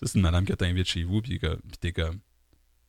[0.00, 2.18] Ça, c'est une madame que t'invites chez vous, puis puis t'es comme.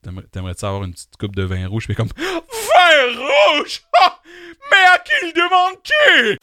[0.02, 1.86] T'aimerais- T'aimerais-tu avoir une petite coupe de vin rouge?
[1.86, 2.10] Puis comme.
[2.18, 3.82] Vin rouge!
[4.72, 6.38] Mais à qui le demande qui?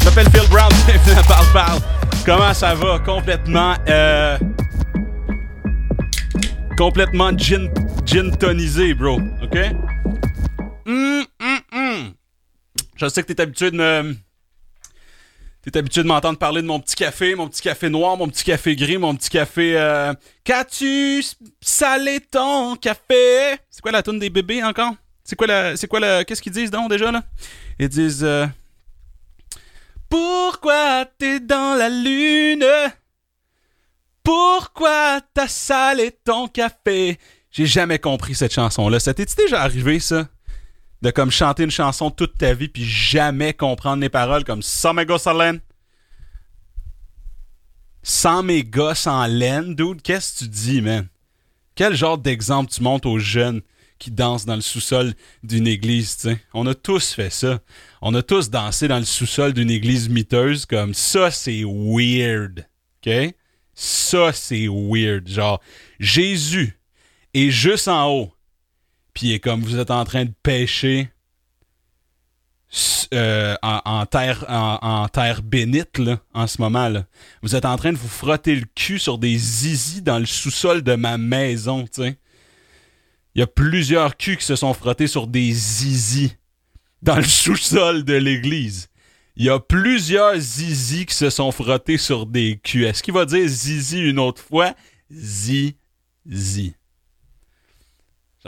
[0.00, 1.78] Je m'appelle Phil Brown, bienvenue Parle Parle.
[2.24, 2.98] Comment ça va?
[3.00, 3.74] Complètement.
[3.88, 4.38] Euh,
[6.76, 7.70] complètement gin,
[8.04, 9.20] gin tonisé, bro.
[9.42, 9.58] OK?
[12.98, 14.16] Je sais que t'es habitué de me.
[15.62, 18.44] T'es habitué de m'entendre parler de mon petit café, mon petit café noir, mon petit
[18.44, 19.78] café gris, mon petit café.
[19.78, 20.14] Euh...
[20.44, 21.22] Qu'as-tu
[21.60, 23.56] salé ton café?
[23.70, 24.94] C'est quoi la tune des bébés encore?
[25.24, 25.76] C'est quoi la.
[25.76, 26.24] C'est quoi la.
[26.24, 27.22] Qu'est-ce qu'ils disent donc déjà là?
[27.78, 28.24] Ils disent.
[28.24, 28.46] euh,
[30.08, 32.64] Pourquoi t'es dans la lune?
[34.24, 37.18] Pourquoi t'as salé ton café?
[37.50, 39.00] J'ai jamais compris cette chanson-là.
[39.00, 40.28] Ça t'est déjà arrivé, ça?
[41.02, 44.94] De comme chanter une chanson toute ta vie puis jamais comprendre les paroles comme Sans
[44.94, 45.60] mes gosses en laine.
[48.02, 51.08] Sans mes gosses en laine, dude, qu'est-ce que tu dis, man?
[51.74, 53.60] Quel genre d'exemple tu montres aux jeunes
[53.98, 56.36] qui dansent dans le sous-sol d'une église, tu?
[56.54, 57.60] On a tous fait ça.
[58.00, 62.66] On a tous dansé dans le sous-sol d'une église miteuse comme ça, c'est weird.
[63.06, 63.34] OK?
[63.74, 65.28] Ça, c'est weird.
[65.28, 65.60] Genre,
[66.00, 66.78] Jésus
[67.34, 68.32] est juste en haut.
[69.18, 71.08] Puis est comme vous êtes en train de pêcher
[73.12, 76.88] euh, en, terre, en, terre bénite là, en ce moment.
[76.88, 77.04] Là.
[77.42, 80.82] Vous êtes en train de vous frotter le cul sur des zizis dans le sous-sol
[80.82, 81.84] de ma maison.
[81.98, 82.14] Il
[83.34, 86.36] y a plusieurs culs qui se sont frottés sur des zizis
[87.02, 88.86] dans le sous-sol de l'église.
[89.34, 92.84] Il y a plusieurs zizis qui se sont frottés sur des culs.
[92.84, 94.74] Est-ce qu'il va dire zizi une autre fois?
[95.10, 95.74] Zizi.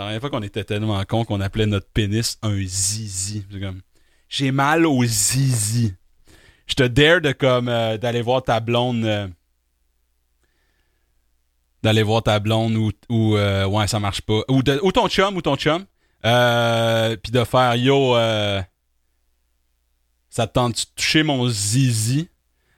[0.01, 3.45] La dernière fois qu'on était tellement con qu'on appelait notre pénis un zizi.
[4.31, 5.95] J'ai mal au zizi.
[6.67, 9.05] Je te dare de comme euh, d'aller voir ta blonde.
[9.05, 9.29] euh,
[11.83, 14.41] d'aller voir ta blonde ou, ou euh, ouais, ça marche pas.
[14.49, 15.85] Ou, de- ou ton chum, ou ton chum.
[16.23, 18.15] Puis de faire yo,
[20.31, 22.31] ça te tente de toucher mon zizi?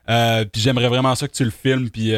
[0.08, 2.14] Puis j'aimerais vraiment ça que tu le filmes, puis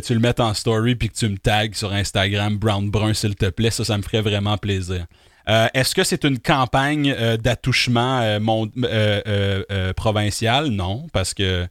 [0.00, 3.14] que tu le mettes en story, puis que tu me tagues sur Instagram Brown Brun,
[3.14, 3.70] s'il te plaît.
[3.70, 5.06] Ça, ça me ferait vraiment plaisir.
[5.48, 10.68] Euh, Est-ce que c'est une campagne euh, d'attouchement euh, euh, provincial?
[10.68, 11.66] Non, parce que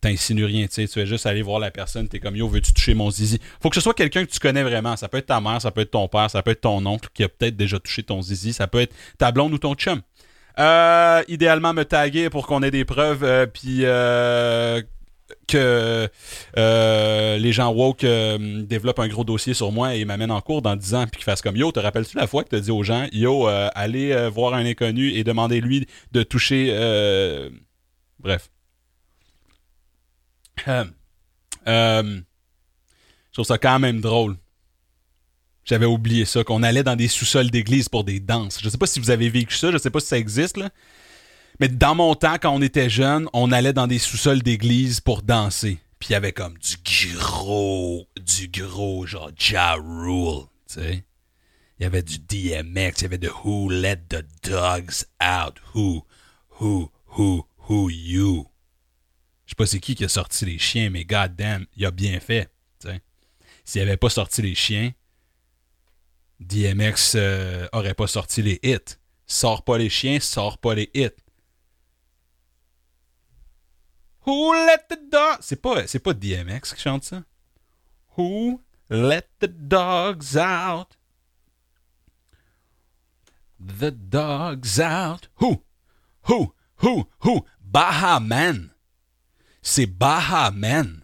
[0.00, 2.72] t'insinues rien, tu sais, tu vas juste aller voir la personne, t'es comme yo, veux-tu
[2.72, 3.40] toucher mon zizi?
[3.60, 4.94] Faut que ce soit quelqu'un que tu connais vraiment.
[4.96, 7.08] Ça peut être ta mère, ça peut être ton père, ça peut être ton oncle
[7.14, 10.02] qui a peut-être déjà touché ton zizi, ça peut être ta blonde ou ton chum.
[11.26, 13.84] Idéalement me taguer pour qu'on ait des preuves, puis
[15.46, 16.08] que
[16.56, 20.62] euh, les gens woke euh, développent un gros dossier sur moi et m'amènent en cours
[20.62, 22.70] dans 10 ans, puis qu'ils fassent comme Yo, te rappelles-tu la fois que tu dit
[22.70, 26.66] aux gens Yo, euh, allez voir un inconnu et demandez-lui de toucher.
[28.18, 28.50] Bref.
[30.66, 30.92] Je
[33.32, 34.36] trouve ça quand même drôle.
[35.64, 38.60] J'avais oublié ça, qu'on allait dans des sous-sols d'église pour des danses.
[38.62, 40.68] Je sais pas si vous avez vécu ça, je sais pas si ça existe, là.
[41.60, 45.22] Mais dans mon temps, quand on était jeune, on allait dans des sous-sols d'église pour
[45.22, 45.78] danser.
[45.98, 50.46] Puis il y avait comme du gros, du gros, genre Ja Rule.
[50.76, 51.02] Il
[51.80, 56.04] y avait du DMX, il y avait de Who Let the Dogs Out, Who,
[56.60, 58.46] Who, Who, Who You?
[59.46, 62.18] Je sais pas c'est qui qui a sorti les chiens, mais goddamn, il a bien
[62.20, 62.50] fait,
[62.80, 63.00] tu sais.
[63.64, 64.92] S'il avait pas sorti les chiens,
[66.40, 68.98] DMX euh, aurait pas sorti les hits.
[69.26, 71.08] Sors pas les chiens, sors pas les hits.
[74.26, 75.38] Who let the dog...
[75.40, 77.24] C'est pas, c'est pas DMX qui chante ça?
[78.16, 80.96] Who let the dogs out?
[83.60, 85.28] The dogs out.
[85.40, 85.62] Who?
[86.28, 86.54] Who?
[86.82, 87.08] Who?
[87.24, 87.44] Who?
[87.60, 88.70] Baha Man.
[89.60, 91.02] C'est Baha Man.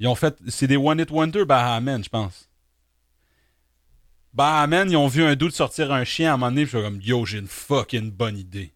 [0.00, 0.36] Ils ont fait...
[0.48, 2.48] C'est des One Hit Wonder Baha Man, je pense.
[4.32, 6.70] Baha Man, ils ont vu un doute sortir un chien à un moment donné, je
[6.70, 8.74] suis comme, yo, j'ai une fucking bonne idée.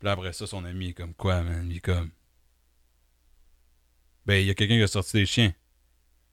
[0.00, 1.70] Puis après ça, son ami est comme quoi, man?
[1.70, 2.10] Il est comme.
[4.26, 5.52] Ben, il y a quelqu'un qui a sorti des chiens.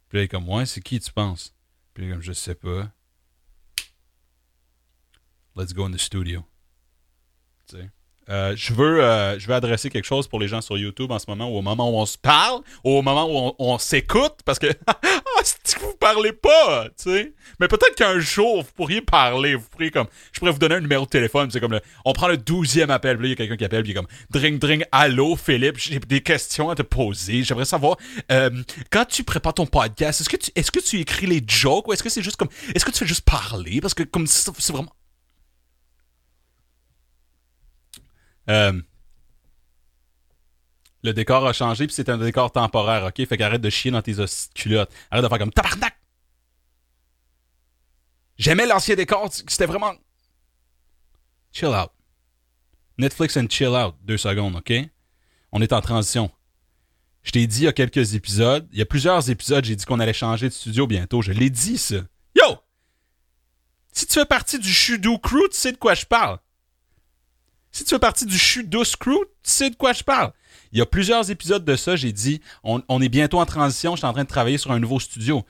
[0.08, 1.54] Puis là, il est comme, ouais, c'est qui tu penses?
[1.94, 2.92] Puis il est comme, je sais pas.
[5.56, 6.46] Let's go in the studio.
[7.68, 7.90] Tu sais?
[8.29, 11.19] Euh, je veux, euh, je veux adresser quelque chose pour les gens sur YouTube en
[11.19, 14.68] ce moment, au moment où on se parle, au moment où on, s'écoute, parce que
[14.88, 15.00] ah,
[15.79, 17.33] vous parlez pas, tu sais?
[17.59, 20.81] Mais peut-être qu'un jour vous pourriez parler, vous pourriez comme, je pourrais vous donner un
[20.81, 23.33] numéro de téléphone, c'est comme, le- on prend le douzième appel, puis là il y
[23.33, 26.69] a quelqu'un qui appelle, puis il est comme, dring dring, allô Philippe, j'ai des questions
[26.69, 27.97] à te poser, j'aimerais savoir,
[28.31, 28.50] euh,
[28.89, 31.94] quand tu prépares ton podcast, est-ce que tu, est-ce que tu écris les jokes, ou
[31.94, 34.51] est-ce que c'est juste comme, est-ce que tu fais juste parler, parce que comme c'est
[34.71, 34.91] vraiment
[38.49, 38.81] Euh,
[41.03, 43.27] le décor a changé, puis c'est un décor temporaire, ok?
[43.27, 44.15] Fait qu'arrête de chier dans tes
[44.55, 44.91] culottes.
[45.11, 45.95] Arrête de faire comme tabarnak!
[48.38, 49.94] J'aimais l'ancien décor, c'était vraiment.
[51.51, 51.91] Chill out.
[52.97, 53.95] Netflix and chill out.
[54.03, 54.73] Deux secondes, ok?
[55.51, 56.31] On est en transition.
[57.23, 59.85] Je t'ai dit il y a quelques épisodes, il y a plusieurs épisodes, j'ai dit
[59.85, 61.21] qu'on allait changer de studio bientôt.
[61.21, 61.97] Je l'ai dit, ça.
[62.35, 62.57] Yo!
[63.91, 66.39] Si tu fais partie du Shudo Crew, tu sais de quoi je parle.
[67.72, 70.31] Si tu fais partie du Shudo Crew, tu sais de quoi je parle.
[70.72, 74.00] Il y a plusieurs épisodes de ça, j'ai dit, on, est bientôt en transition, je
[74.00, 75.44] suis en train de travailler sur un nouveau studio.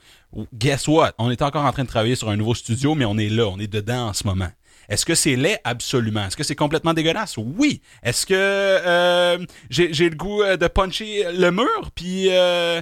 [0.54, 1.14] Guess what?
[1.18, 3.48] On est encore en train de travailler sur un nouveau studio, mais on est là,
[3.48, 4.48] on est dedans en ce moment.
[4.88, 5.60] Est-ce que c'est laid?
[5.64, 6.26] Absolument.
[6.26, 7.36] Est-ce que c'est complètement dégueulasse?
[7.36, 7.82] Oui.
[8.02, 12.80] Est-ce que euh, j'ai, le goût euh, de puncher le mur puis, euh,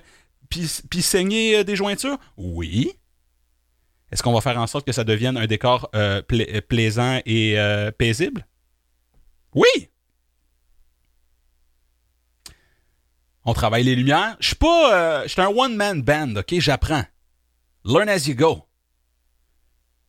[1.01, 2.19] saigner des jointures?
[2.37, 2.93] Oui.
[4.13, 5.91] Est-ce qu'on va faire en sorte que ça devienne un décor
[6.69, 7.57] plaisant et
[7.99, 8.47] paisible?
[9.57, 9.89] Oui.
[13.45, 14.37] On travaille les lumières.
[14.39, 15.27] Je suis pas.
[15.27, 16.55] suis un one-man band, OK?
[16.59, 17.05] J'apprends.
[17.85, 18.67] Learn as you go.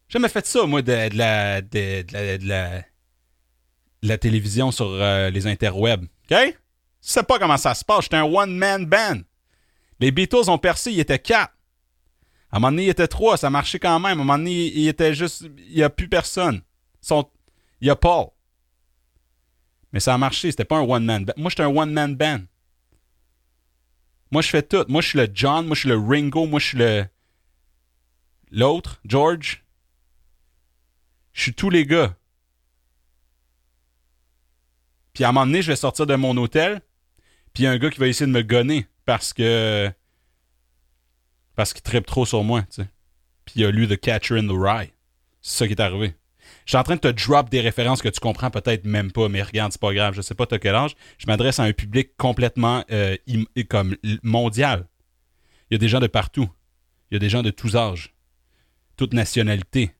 [0.09, 2.05] J'ai jamais fait ça, moi, de, la, de,
[2.45, 2.83] la,
[4.01, 6.03] la, télévision sur euh, les interwebs.
[6.03, 6.37] OK?
[6.37, 6.53] Je
[7.01, 8.03] sais pas comment ça se passe.
[8.03, 9.21] J'étais un one-man band.
[9.99, 11.53] Les Beatles ont percé, ils étaient quatre.
[12.51, 14.19] À un moment donné, ils étaient trois, ça marchait quand même.
[14.19, 15.45] À un moment donné, il était juste.
[15.69, 16.61] Il n'y a plus personne.
[17.11, 18.27] Il y a Paul.
[19.93, 21.33] Mais ça a marché, c'était pas un one-man band.
[21.37, 22.41] Moi, j'étais un one-man band.
[24.31, 24.85] Moi, je fais tout.
[24.87, 27.05] Moi, je suis le John, moi, je suis le Ringo, moi, je suis le.
[28.51, 29.63] L'autre, George.
[31.33, 32.15] Je suis tous les gars.
[35.13, 36.81] Puis à un moment donné, je vais sortir de mon hôtel,
[37.53, 39.91] puis il y a un gars qui va essayer de me gonner parce que.
[41.55, 42.89] Parce qu'il tripe trop sur moi, tu sais.
[43.45, 44.93] Puis il a lu The Catcher in the Rye.
[45.41, 46.15] C'est ça qui est arrivé.
[46.67, 49.29] Je suis en train de te drop des références que tu comprends peut-être même pas,
[49.29, 50.13] mais regarde, c'est pas grave.
[50.13, 50.97] Je sais pas t'as quel âge.
[51.17, 53.15] Je m'adresse à un public complètement euh,
[53.69, 54.85] comme mondial.
[55.69, 56.49] Il y a des gens de partout.
[57.09, 58.13] Il y a des gens de tous âges.
[58.97, 59.91] Toutes nationalités.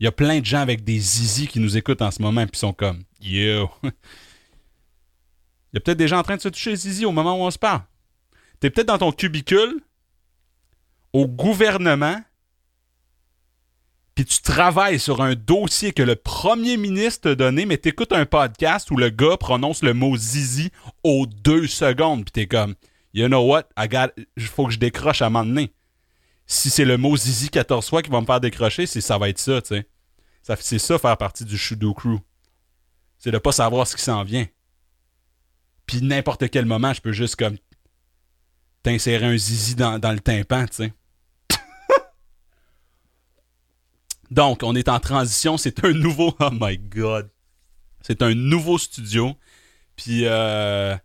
[0.00, 2.42] Il y a plein de gens avec des zizi qui nous écoutent en ce moment
[2.42, 3.70] et sont comme Yo.
[3.82, 3.90] Il
[5.72, 7.50] y a peut-être des gens en train de se toucher zizi au moment où on
[7.50, 7.80] se parle.
[8.62, 9.80] es peut-être dans ton cubicule,
[11.14, 12.20] au gouvernement,
[14.24, 18.26] puis tu travailles sur un dossier que le premier ministre t'a donné, mais t'écoutes un
[18.26, 20.70] podcast où le gars prononce le mot zizi
[21.04, 22.74] aux deux secondes, puis t'es comme,
[23.14, 23.64] you know what,
[24.40, 25.72] faut que je décroche à un moment donné
[26.50, 29.28] si c'est le mot Zizi 14 fois qui va me faire décrocher, c'est ça va
[29.28, 30.56] être ça, tu sais.
[30.58, 32.18] c'est ça faire partie du Shudo Crew.
[33.18, 34.48] C'est de pas savoir ce qui s'en vient.
[35.86, 37.56] Puis n'importe quel moment, je peux juste comme
[38.82, 40.92] t'insérer un zizi dans, le tympan, tu sais.
[44.30, 45.56] Donc, on est en transition.
[45.56, 46.34] C'est un nouveau.
[46.40, 47.30] Oh my god.
[48.00, 49.34] C'est un nouveau studio.
[49.96, 50.96] Puis, euh,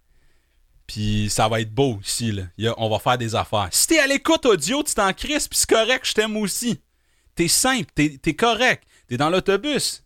[0.88, 2.31] puis ça va être beau ici.
[2.31, 2.74] Là.
[2.77, 3.69] on va faire des affaires.
[3.72, 6.80] Si t'es à l'écoute audio, tu t'en crises, puis c'est correct, je t'aime aussi.
[7.33, 8.83] T'es simple, t'es, es correct.
[9.07, 10.04] T'es dans l'autobus.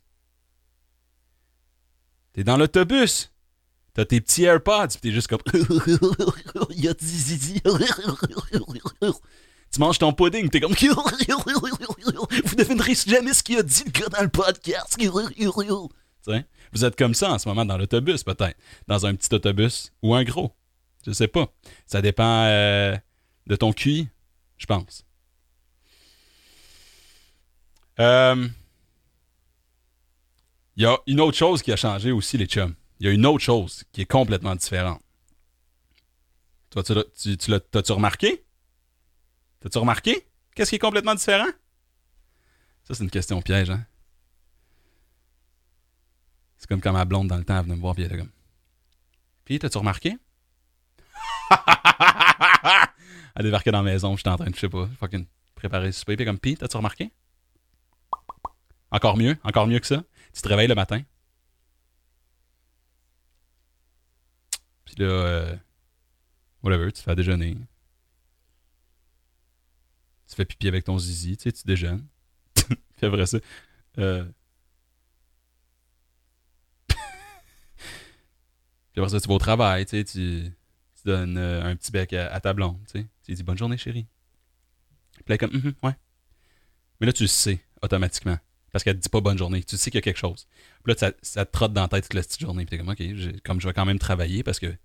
[2.33, 3.31] T'es dans l'autobus.
[3.93, 5.41] T'as tes petits AirPods, puis t'es juste comme.
[9.71, 10.73] Tu manges ton pudding, t'es comme.
[12.45, 14.97] Vous devinerez jamais ce qu'il a dit le gars dans le podcast.
[16.71, 18.57] Vous êtes comme ça en ce moment dans l'autobus, peut-être.
[18.87, 20.53] Dans un petit autobus ou un gros.
[21.05, 21.47] Je sais pas.
[21.85, 22.95] Ça dépend euh,
[23.47, 24.09] de ton QI,
[24.57, 25.05] je pense.
[27.99, 28.47] Euh,
[30.75, 32.75] il y a une autre chose qui a changé aussi, les chums.
[32.99, 35.01] Il y a une autre chose qui est complètement différente.
[36.69, 38.43] Toi, tu l'as-tu remarqué?
[39.59, 40.25] T'as-tu remarqué?
[40.55, 41.49] Qu'est-ce qui est complètement différent?
[42.83, 43.85] Ça, c'est une question piège, hein?
[46.57, 48.19] C'est comme quand ma blonde dans le temps, elle venait me voir, puis elle était
[48.19, 48.31] comme.
[49.45, 50.17] Puis, t'as-tu remarqué?
[53.35, 55.25] elle débarquait dans la maison, j'étais en train de, je sais pas, fucking
[55.55, 56.15] préparer le souper.
[56.15, 57.11] Puis comme, pis, t'as-tu remarqué?
[58.91, 60.03] Encore mieux, encore mieux que ça.
[60.33, 61.01] Tu te réveilles le matin.
[64.85, 65.55] Puis là, euh,
[66.63, 67.57] whatever, tu fais à déjeuner.
[70.29, 72.05] Tu fais pipi avec ton zizi, tu sais, tu déjeunes.
[72.55, 73.39] Puis après ça,
[73.97, 74.25] euh...
[76.87, 76.95] Puis
[78.97, 80.51] après ça, tu vas au travail, tu sais, tu
[81.01, 83.07] tu donnes euh, un petit bec à, ta blonde, tu sais.
[83.25, 84.07] Tu dis bonne journée, chérie.
[85.13, 85.95] Puis là, comme, mm ouais.
[86.99, 88.37] Mais là, tu le sais automatiquement.
[88.71, 89.63] Parce qu'elle te dit pas bonne journée.
[89.63, 90.47] Tu sais qu'il y a quelque chose.
[90.83, 92.65] Puis là, ça, ça te trotte dans la tête toute la petite journée.
[92.65, 93.01] Puis t'es comme, OK,
[93.43, 94.75] comme je vais quand même travailler parce que.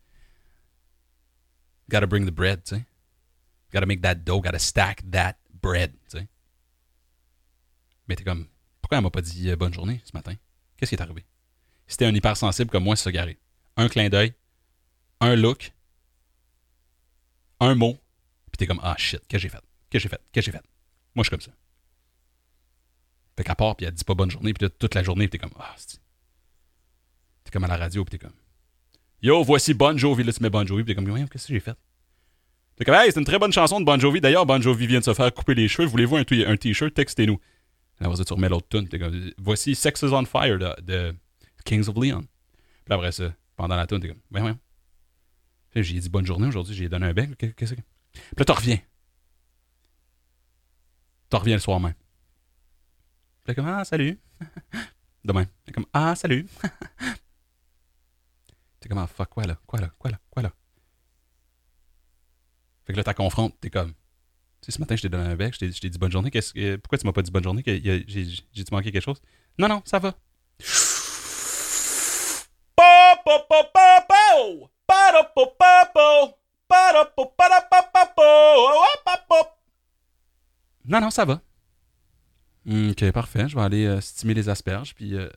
[1.91, 2.85] Gotta bring the bread, tu sais.
[3.75, 6.29] Gotta make that dough, gotta stack that bread, tu sais.
[8.07, 8.47] Mais t'es comme,
[8.81, 10.35] pourquoi elle m'a pas dit euh, bonne journée ce matin?
[10.77, 11.25] Qu'est-ce qui est arrivé?
[11.89, 13.37] t'es un hypersensible comme moi, qui arrive.
[13.77, 14.35] Un clin d'œil,
[15.21, 15.73] un look,
[17.59, 17.99] un mot,
[18.53, 19.65] puis t'es comme Ah shit, qu'est-ce que j'ai fait?
[19.91, 20.23] Qu'est-ce que j'ai fait?
[20.31, 20.65] Qu'est-ce que j'ai fait?
[21.17, 21.51] Moi, je suis comme ça.
[23.37, 25.49] Fait qu'à part, puis elle dit pas bonne journée, puis toute la journée, puis t'es
[25.49, 25.99] comme Ah, c'est.
[27.43, 28.37] T'es comme à la radio, puis t'es comme
[29.21, 31.61] Yo, voici Bon Jovi, là tu mets Bon Jovi, puis t'es comme Qu'est-ce que j'ai
[31.61, 31.77] fait?
[32.83, 34.21] Comme Hey, c'est une très bonne chanson de Bon Jovi.
[34.21, 35.87] D'ailleurs, Bon Jovi vient de se faire couper les cheveux.
[35.87, 36.93] Voulez-vous un, t-shirt?
[36.93, 37.39] Textez-nous.
[38.01, 38.89] Après ça, tu remets l'autre tune.
[39.39, 41.15] Voici Sex is on Fire de,
[41.65, 42.25] Kings of Leon.
[42.85, 44.59] Puis après ça, pendant la tune, t'es comme Voyons.
[45.77, 47.37] J'ai dit bonne journée aujourd'hui, j'ai donné un bec.
[47.57, 47.81] Qu'est-ce que
[48.13, 48.79] Puis là, t'en reviens.
[51.31, 51.95] T'en reviens le soir même.
[53.45, 54.19] T'es comme Ah, salut.
[55.25, 55.47] Demain.
[55.65, 56.47] T'es comme Ah, salut.
[58.81, 59.59] T'es comme Ah, fuck, quoi là?
[59.67, 59.91] Quoi là?
[59.99, 60.21] Quoi là?
[60.31, 60.53] Quoi là?
[62.87, 63.93] Fait que là, t'as confrontes, t'es comme.
[64.61, 66.31] Tu sais, ce matin, je t'ai donné un bec, je t'ai dit bonne journée.
[66.31, 67.63] que- pourquoi tu m'as pas dit bonne journée?
[67.67, 69.21] J'ai-tu manqué quelque chose?
[69.59, 70.15] Non, non, ça va.
[80.87, 81.41] Non, non, ça va.
[82.69, 83.49] Ok, parfait.
[83.49, 85.29] Je vais aller euh, stimuler les asperges puis euh,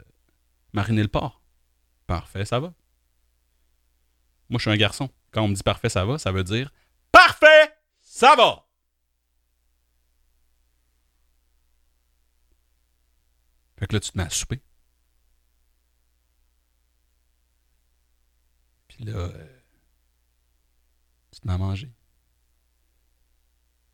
[0.74, 1.42] mariner le porc.
[2.06, 2.74] Parfait, ça va.
[4.50, 5.10] Moi, je suis un garçon.
[5.32, 6.72] Quand on me dit parfait, ça va, ça veut dire
[7.18, 8.68] parfait, ça va.
[13.80, 14.62] Fait que là, tu te mets à souper.
[18.88, 19.62] Puis là, euh,
[21.32, 21.92] tu te mets à manger.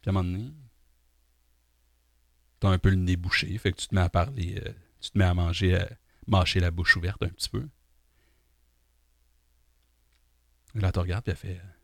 [0.02, 0.54] Puis à un moment donné,
[2.60, 5.12] t'as un peu le nez bouché, fait que tu te mets à parler, euh, tu
[5.12, 5.90] te mets à manger, à
[6.28, 7.70] mâcher la bouche ouverte un petit peu.
[10.76, 11.60] Et là, tu regardes, puis elle fait...
[11.60, 11.83] euh,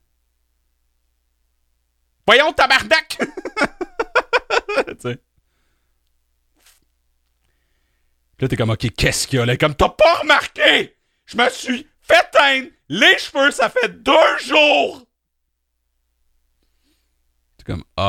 [2.30, 3.18] Voyons, tabarnak!
[8.40, 9.48] là, t'es comme, OK, qu'est-ce qu'il y a?
[9.48, 10.96] Là, comme, t'as pas remarqué!
[11.26, 15.08] Je me suis fait teindre les cheveux, ça fait deux jours!
[17.58, 18.06] T'es comme, ah.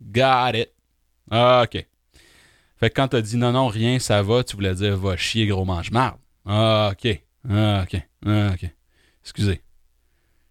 [0.00, 0.72] Got it.
[1.32, 1.84] Ah, OK.
[2.76, 5.48] Fait que quand t'as dit non, non, rien, ça va, tu voulais dire va chier,
[5.48, 6.20] gros mange-marde.
[6.46, 7.22] Ah, OK.
[7.48, 8.00] Ah, OK.
[8.26, 8.70] Ah, OK.
[9.22, 9.62] Excusez.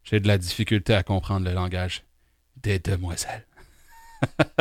[0.04, 2.04] J'ai de la difficulté à comprendre le langage
[2.58, 3.46] des demoiselles.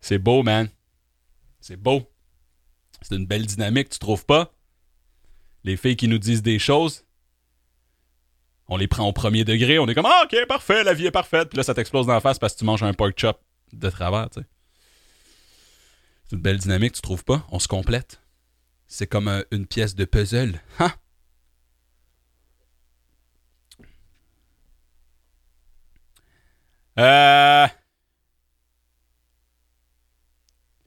[0.00, 0.68] C'est beau, man.
[1.60, 2.10] C'est beau.
[3.02, 4.52] C'est une belle dynamique, tu trouves pas?
[5.64, 7.04] Les filles qui nous disent des choses,
[8.68, 11.10] on les prend au premier degré, on est comme Ah, ok, parfait, la vie est
[11.10, 11.48] parfaite.
[11.48, 13.40] Puis là, ça t'explose dans la face parce que tu manges un pork chop
[13.72, 14.46] de travers, tu sais.
[16.24, 17.46] C'est une belle dynamique, tu trouves pas?
[17.50, 18.20] On se complète.
[18.92, 20.60] C'est comme euh, une pièce de puzzle.
[20.80, 20.92] Hein?
[26.98, 27.68] Euh.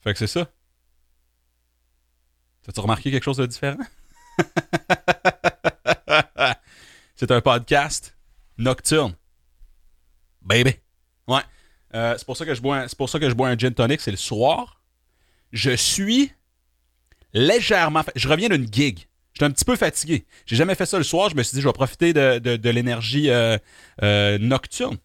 [0.01, 0.51] Fait que c'est ça.
[2.63, 3.77] T'as-tu remarqué quelque chose de différent?
[7.15, 8.17] c'est un podcast
[8.57, 9.15] nocturne.
[10.41, 10.75] Baby.
[11.29, 11.39] Ouais.
[11.93, 13.73] Euh, c'est pour ça que je bois c'est pour ça que je bois un gin
[13.73, 14.81] tonic, c'est le soir.
[15.53, 16.33] Je suis
[17.33, 19.07] légèrement je reviens d'une gig.
[19.33, 20.25] J'étais un petit peu fatigué.
[20.45, 22.69] J'ai jamais fait ça le soir, je me suis dit je vais profiter de, de-
[22.69, 23.57] l'énergie euh,
[24.03, 24.97] euh, nocturne.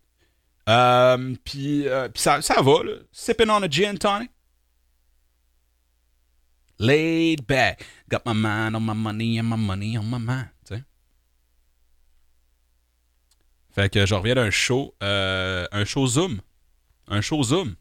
[0.68, 2.92] Euh, puis ça, ça va là.
[3.11, 4.30] Sipping on a gin tonic.
[6.78, 7.85] Laid back.
[8.11, 10.49] Got my mind on my money and my money on my mind.
[13.75, 14.94] Fait que je reviens d'un show.
[15.00, 16.40] un show Zoom.
[17.06, 17.76] Un show Zoom.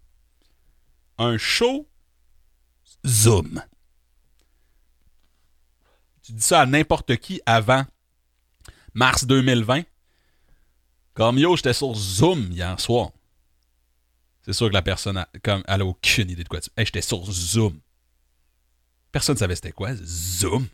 [1.17, 1.87] Un show
[3.05, 3.61] Zoom.
[6.27, 7.85] Tu dis ça à n'importe qui avant
[8.93, 9.83] mars 2020.
[11.13, 13.11] Comme yo, j'étais sur Zoom hier soir.
[14.41, 16.69] C'est sûr que la personne, a, comme, elle a aucune idée de quoi tu.
[16.75, 17.79] Hey, j'étais sur Zoom.
[19.09, 19.95] Personne ne savait c'était quoi.
[19.95, 20.67] Zoom?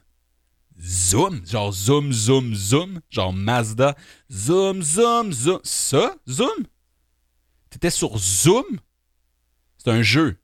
[0.82, 1.46] Zoom?
[1.46, 3.02] Genre Zoom, Zoom, Zoom?
[3.12, 3.96] Genre Mazda?
[4.32, 5.60] Zoom, Zoom, Zoom.
[5.64, 6.16] Ça?
[6.28, 6.66] Zoom?
[7.70, 8.66] T'étais sur Zoom?
[9.78, 10.36] C'est un jeu.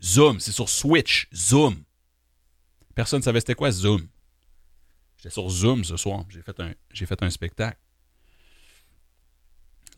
[0.00, 0.38] Zoom.
[0.38, 1.28] C'est sur Switch.
[1.34, 1.82] Zoom.
[2.94, 4.06] Personne ne savait c'était quoi Zoom.
[5.20, 6.24] J'étais sur Zoom ce soir.
[6.30, 7.78] J'ai fait un, j'ai fait un spectacle.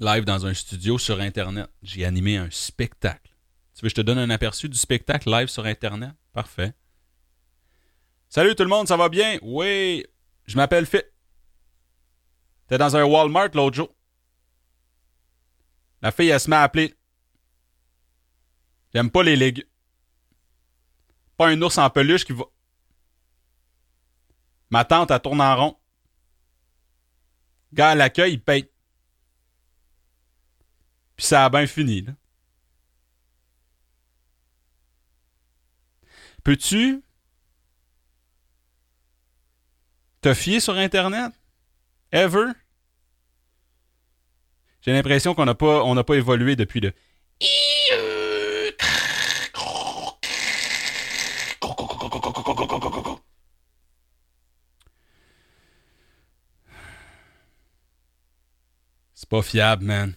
[0.00, 1.70] Live dans un studio sur Internet.
[1.80, 3.32] J'ai animé un spectacle.
[3.72, 6.10] Tu veux que je te donne un aperçu du spectacle live sur Internet?
[6.32, 6.72] Parfait.
[8.28, 9.38] Salut tout le monde, ça va bien?
[9.42, 10.04] Oui,
[10.46, 11.04] je m'appelle Fit.
[12.66, 13.94] T'es dans un Walmart l'autre jour.
[16.00, 16.96] La fille, elle se met à appeler.
[18.92, 19.62] J'aime pas les légumes.
[21.36, 22.46] Pas un ours en peluche qui va.
[24.72, 25.76] Ma tante, elle tourne en rond.
[27.74, 28.70] Gars l'accueil, il paye.
[31.14, 32.00] Puis ça a bien fini.
[32.00, 32.12] Là.
[36.42, 37.02] Peux-tu
[40.22, 41.34] te fier sur Internet?
[42.10, 42.52] Ever?
[44.80, 46.94] J'ai l'impression qu'on n'a pas, pas évolué depuis le.
[59.21, 60.14] C'est pas fiable, man.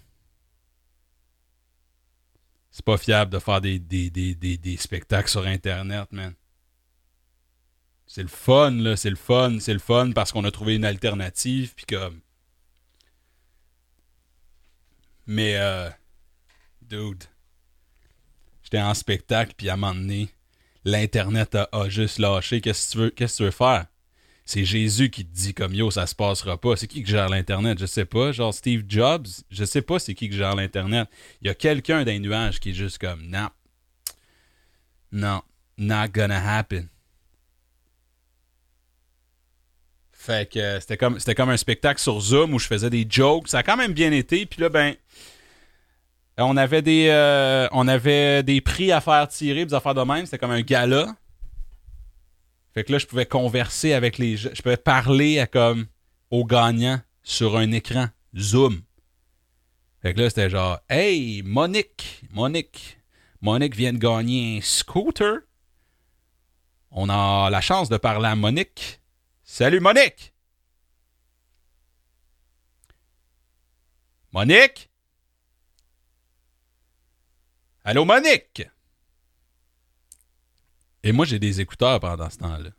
[2.69, 6.34] C'est pas fiable de faire des, des, des, des, spectacles sur Internet, man.
[8.05, 8.98] C'est le fun, là.
[8.98, 9.60] C'est le fun.
[9.62, 11.75] C'est le fun parce qu'on a trouvé une alternative.
[11.75, 12.19] Puis comme.
[15.27, 15.89] Mais, euh.
[16.81, 17.24] Dude.
[18.63, 20.27] J'étais en spectacle, puis à un moment donné,
[20.84, 22.60] l'Internet a, juste lâché.
[22.60, 23.86] Qu'est-ce que tu veux, qu'est-ce que tu veux faire?
[24.46, 26.75] C'est Jésus qui te dit comme yo, ça se passera pas.
[26.75, 27.80] C'est qui qui gère l'Internet?
[27.80, 28.32] Je sais pas.
[28.32, 31.10] Genre Steve Jobs, je sais pas c'est qui qui gère l'Internet.
[31.42, 33.50] Il y a quelqu'un d'un nuage qui est juste comme non.
[35.12, 35.42] Non.
[35.78, 36.88] Not gonna happen.
[40.12, 43.48] Fait que c'était comme, c'était comme un spectacle sur Zoom où je faisais des jokes.
[43.48, 44.46] Ça a quand même bien été.
[44.46, 44.96] Puis là, ben,
[46.38, 50.25] on avait des, euh, on avait des prix à faire tirer, des affaires de même.
[50.25, 51.16] C'était comme un gala.
[52.75, 54.36] Fait que là, je pouvais converser avec les.
[54.36, 55.88] Je pouvais parler à comme
[56.29, 58.82] aux gagnants sur un écran Zoom.
[60.01, 63.00] Fait que là, c'était genre Hey, Monique, Monique,
[63.39, 65.38] Monique vient de gagner un scooter.
[66.91, 69.00] On a la chance de parler à Monique.
[69.46, 70.34] Salut Monique!
[74.34, 74.89] Monique?
[77.86, 78.67] Allô Monique?
[81.06, 82.72] Et moi, j'ai des écouteurs pendant ce temps-là.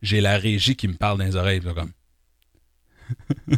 [0.00, 1.90] J'ai la régie qui me parle dans les oreilles, comme.
[3.48, 3.56] Je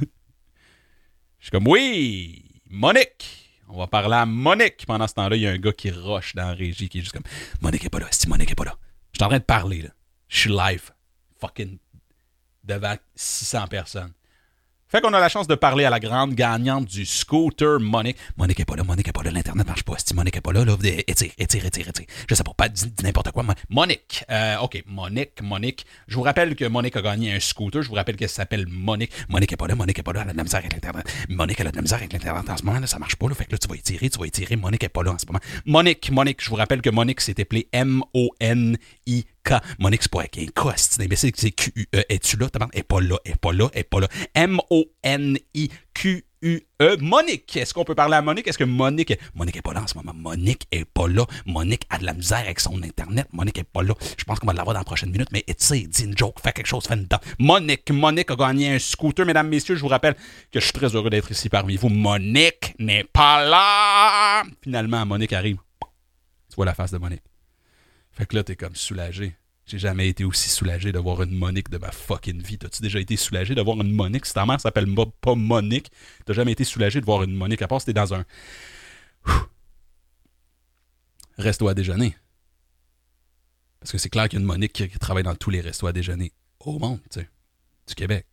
[1.40, 3.60] suis comme, oui, Monique!
[3.68, 4.86] On va parler à Monique.
[4.86, 7.00] Pendant ce temps-là, il y a un gars qui rush dans la régie qui est
[7.02, 7.22] juste comme,
[7.60, 8.78] Monique est pas là, si Monique est pas là.
[9.12, 9.90] Je suis en train de parler, là.
[10.28, 10.90] Je suis live.
[11.38, 11.78] Fucking
[12.64, 14.12] devant 600 personnes.
[14.90, 18.16] Fait qu'on a la chance de parler à la grande gagnante du scooter Monique.
[18.38, 19.96] Monique est pas là, Monique est pas là, l'Internet marche pas.
[19.98, 22.06] Si Monique est pas là, là, étire, étire, étire, étire.
[22.26, 22.68] Je sais pas, pas
[23.02, 23.44] n'importe quoi.
[23.68, 25.84] Monique, euh, ok, Monique, Monique.
[26.06, 27.82] Je vous rappelle que Monique a gagné un scooter.
[27.82, 29.12] Je vous rappelle qu'elle s'appelle Monique.
[29.28, 31.06] Monique est pas là, Monique est pas là, elle a de la misère avec l'Internet.
[31.28, 33.28] Monique, elle a de la misère avec l'Internet en ce moment, là, ça marche pas,
[33.28, 33.34] là.
[33.34, 34.56] Fait que là, tu vas étirer, tu vas étirer.
[34.56, 35.40] Monique est pas là en ce moment.
[35.66, 37.68] Monique, Monique, je vous rappelle que Monique s'est appelée
[39.50, 42.04] M-O-N-I Monique, c'est pas avec un K, c'est imbécile, c'est Q-U-E.
[42.08, 42.48] Es-tu là?
[42.72, 44.08] Elle est pas là, elle est pas là, elle est pas là.
[44.34, 46.24] M-O-N-I-Q-U.
[46.44, 46.96] E.
[47.00, 47.56] Monique.
[47.56, 48.46] Est-ce qu'on peut parler à Monique?
[48.46, 49.12] Est-ce que Monique.
[49.34, 50.12] Monique est pas là en ce moment.
[50.14, 51.26] Monique est pas là.
[51.46, 53.26] Monique a de la misère avec son Internet.
[53.32, 53.94] Monique est pas là.
[54.16, 56.38] Je pense qu'on va l'avoir dans la prochaine minute, mais tu sais, dis une joke,
[56.40, 57.08] fais quelque chose, fais une.
[57.40, 57.90] Monique.
[57.90, 59.26] Monique a gagné un scooter.
[59.26, 60.14] Mesdames, messieurs, je vous rappelle
[60.52, 61.88] que je suis très heureux d'être ici parmi vous.
[61.88, 64.44] Monique n'est pas là.
[64.62, 65.56] Finalement, Monique arrive.
[66.48, 67.22] Tu vois la face de Monique.
[68.18, 69.36] Fait que là, t'es comme soulagé.
[69.64, 72.58] J'ai jamais été aussi soulagé d'avoir une Monique de ma fucking vie.
[72.58, 74.26] T'as-tu déjà été soulagé d'avoir une Monique?
[74.26, 75.92] Si ta mère s'appelle pas Monique,
[76.26, 77.62] t'as jamais été soulagé de voir une Monique.
[77.62, 78.24] À part si t'es dans un.
[81.38, 82.16] Resto à déjeuner.
[83.78, 85.86] Parce que c'est clair qu'il y a une Monique qui, travaille dans tous les restos
[85.86, 87.28] à déjeuner au monde, tu sais.
[87.86, 88.26] Du Québec.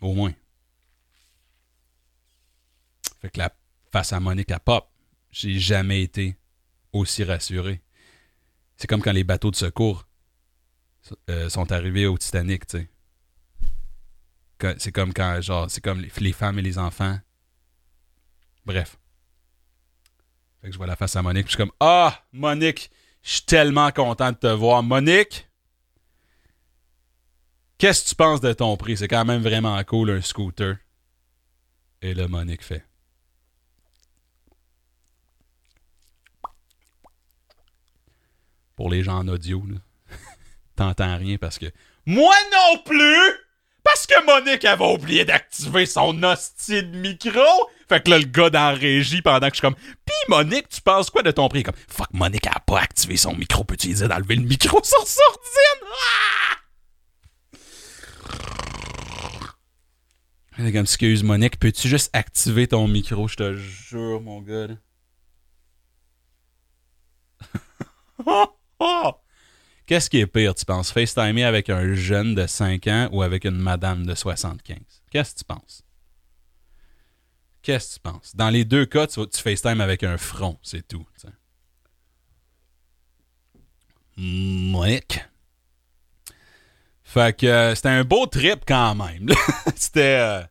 [0.00, 0.34] Au moins.
[3.20, 3.52] Fait que la
[3.90, 4.88] face à Monique à pop,
[5.32, 6.36] j'ai jamais été
[6.92, 7.82] aussi rassuré.
[8.76, 10.06] C'est comme quand les bateaux de secours
[11.30, 12.88] euh, sont arrivés au Titanic, tu sais.
[14.78, 17.18] C'est comme quand, genre, c'est comme les, femmes et les enfants.
[18.64, 18.98] Bref.
[20.60, 22.90] Fait que je vois la face à Monique, je suis comme Ah, Monique,
[23.22, 24.82] je suis tellement content de te voir.
[24.82, 25.48] Monique,
[27.76, 28.96] qu'est-ce que tu penses de ton prix?
[28.96, 30.76] C'est quand même vraiment cool, un scooter.
[32.00, 32.84] Et là, Monique fait.
[38.76, 39.64] Pour les gens en audio,
[40.76, 41.66] t'entends rien parce que
[42.04, 43.46] moi non plus
[43.86, 47.40] parce que Monique avait oublié d'activer son hostie de micro.
[47.88, 50.68] Fait que là, le gars dans la régie, pendant que je suis comme, pis Monique,
[50.68, 51.62] tu penses quoi de ton prix?
[51.62, 53.62] Comme, fuck, Monique a pas activé son micro.
[53.62, 55.88] Peux-tu dire d'enlever le micro sur sourdine?
[55.92, 56.56] Ah!
[60.56, 63.28] Comme, excuse Monique, peux-tu juste activer ton micro?
[63.28, 64.66] Je te jure, mon gars.
[69.86, 70.90] Qu'est-ce qui est pire, tu penses?
[70.90, 74.78] FaceTimer avec un jeune de 5 ans ou avec une madame de 75?
[75.10, 75.82] Qu'est-ce que tu penses?
[77.62, 78.34] Qu'est-ce que tu penses?
[78.34, 81.06] Dans les deux cas, tu, tu FaceTime avec un front, c'est tout.
[84.16, 85.20] Monique.
[87.04, 89.28] Fait que euh, c'était un beau trip quand même.
[89.76, 90.42] c'était, euh,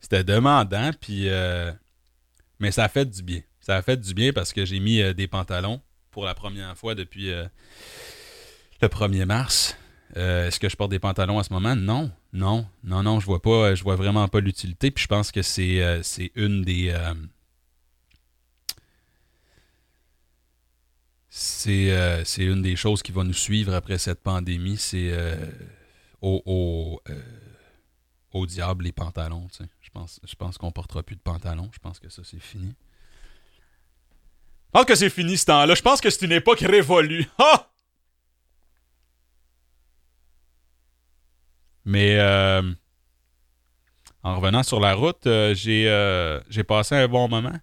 [0.00, 1.72] c'était demandant, puis, euh,
[2.60, 3.40] mais ça fait du bien.
[3.60, 5.80] Ça a fait du bien parce que j'ai mis des pantalons
[6.14, 7.44] pour la première fois depuis euh,
[8.80, 9.76] le 1er mars.
[10.16, 11.74] Euh, Est-ce que je porte des pantalons à ce moment?
[11.74, 14.92] Non, non, non, non, je vois pas, je vois vraiment pas l'utilité.
[14.92, 16.02] Puis je pense que c'est euh,
[16.36, 16.90] une des.
[16.90, 17.14] euh,
[21.30, 24.76] c'est euh, une des choses qui va nous suivre après cette pandémie.
[24.76, 25.34] C'est euh,
[26.22, 27.20] au, au, euh,
[28.30, 29.48] au diable les pantalons.
[29.80, 31.70] Je pense, je pense qu'on portera plus de pantalons.
[31.72, 32.72] Je pense que ça, c'est fini.
[34.74, 35.76] Pense que c'est fini ce temps-là.
[35.76, 37.28] Je pense que c'est une époque révolue.
[41.84, 42.74] Mais euh,
[44.24, 47.56] en revenant sur la route, euh, j'ai euh, j'ai passé un bon moment.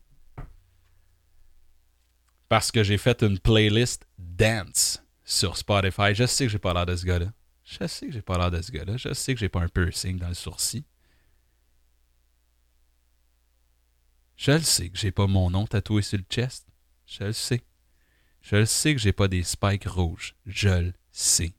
[2.47, 6.15] Parce que j'ai fait une playlist dance sur Spotify.
[6.15, 7.33] Je sais que j'ai pas l'air de ce gars-là.
[7.65, 8.95] Je sais que j'ai pas l'air de ce gars-là.
[8.95, 10.85] Je sais que j'ai pas un piercing dans le sourcil.
[14.37, 16.70] Je le sais que j'ai pas mon nom tatoué sur le chest.
[17.11, 17.61] Je le sais.
[18.41, 20.33] Je le sais que j'ai pas des spikes rouges.
[20.45, 21.51] Je le sais.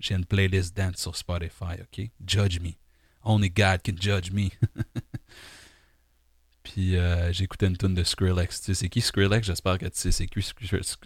[0.00, 2.10] J'ai une playlist dance sur Spotify, OK?
[2.26, 2.72] Judge me.
[3.22, 4.48] Only God can judge me.
[6.62, 8.60] Puis euh, j'écoutais une tune de Skrillex.
[8.60, 9.46] Tu sais c'est qui Skrillex?
[9.46, 10.96] J'espère que tu sais c'est qui Skrillex.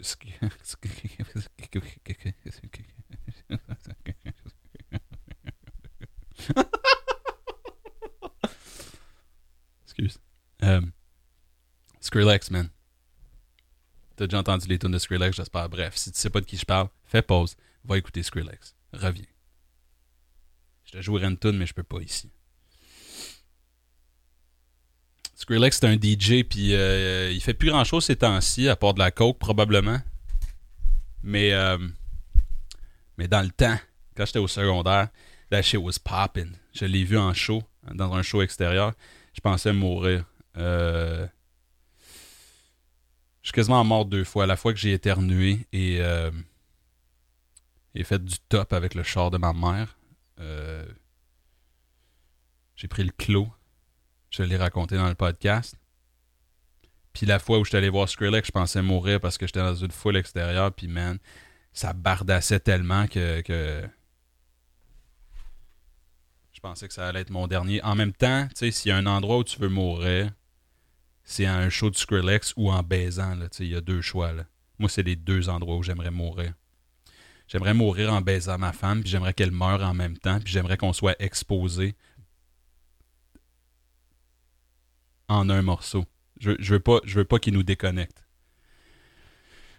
[9.84, 10.18] Excuse.
[10.62, 10.82] Euh,
[12.00, 12.70] Skrillex, man.
[14.16, 15.68] T'as déjà entendu les tunes de Skrillex, j'espère.
[15.68, 18.74] Bref, si tu sais pas de qui je parle, fais pause, va écouter Skrillex.
[18.92, 19.24] Reviens.
[20.86, 22.30] Je te jouerai une tune, mais je peux pas ici.
[25.34, 28.94] Skrillex, c'est un DJ, puis euh, il fait plus grand chose ces temps-ci, à part
[28.94, 30.00] de la coke, probablement.
[31.22, 31.76] Mais, euh,
[33.18, 33.76] mais dans le temps,
[34.16, 35.08] quand j'étais au secondaire,
[35.50, 36.52] that shit was popping.
[36.72, 38.94] Je l'ai vu en show, dans un show extérieur.
[39.34, 40.24] Je pensais mourir.
[40.56, 41.26] Euh,
[43.46, 44.44] je suis quasiment mort deux fois.
[44.44, 46.32] La fois que j'ai éternué et, euh,
[47.94, 49.96] et fait du top avec le char de ma mère.
[50.40, 50.84] Euh,
[52.74, 53.46] j'ai pris le clos.
[54.30, 55.76] Je l'ai raconté dans le podcast.
[57.12, 59.60] Puis la fois où je suis allé voir Skrillex, je pensais mourir parce que j'étais
[59.60, 60.72] dans une foule extérieure.
[60.72, 61.20] Puis man,
[61.72, 63.44] ça bardassait tellement que
[66.52, 67.80] je pensais que ça allait être mon dernier.
[67.84, 70.32] En même temps, tu sais, s'il y a un endroit où tu veux mourir,
[71.28, 73.36] c'est un show de Skrillex ou en baisant.
[73.58, 74.32] Il y a deux choix.
[74.78, 76.54] Moi, c'est les deux endroits où j'aimerais mourir.
[77.48, 80.76] J'aimerais mourir en baisant ma femme, puis j'aimerais qu'elle meure en même temps, puis j'aimerais
[80.76, 81.96] qu'on soit exposé
[85.28, 86.04] en un morceau.
[86.38, 88.24] Je, je veux pas, je qu'il nous déconnecte.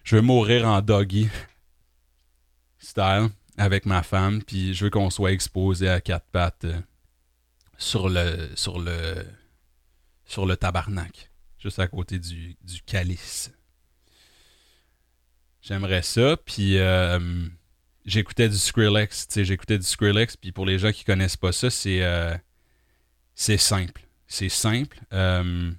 [0.03, 1.29] Je veux mourir en doggy
[2.77, 6.81] style avec ma femme, puis je veux qu'on soit exposé à quatre pattes euh,
[7.77, 8.83] sur le sur
[10.25, 10.57] sur le
[11.67, 13.51] juste à côté du, calice.
[15.61, 17.19] J'aimerais ça, puis euh,
[18.05, 22.03] j'écoutais du Skrillex, j'écoutais du Skrillex, puis pour les gens qui connaissent pas ça, c'est
[22.03, 22.37] euh,
[23.35, 24.07] simple.
[24.27, 24.97] C'est simple.
[25.11, 25.71] Euh,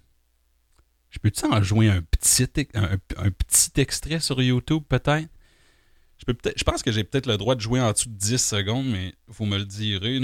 [1.09, 2.45] je peux-tu en jouer un petit,
[3.77, 5.31] extrait sur YouTube, peut-être?
[6.27, 9.15] Je, pense que j'ai peut-être le droit de jouer en dessous de 10 secondes, mais
[9.27, 10.21] vous me le direz.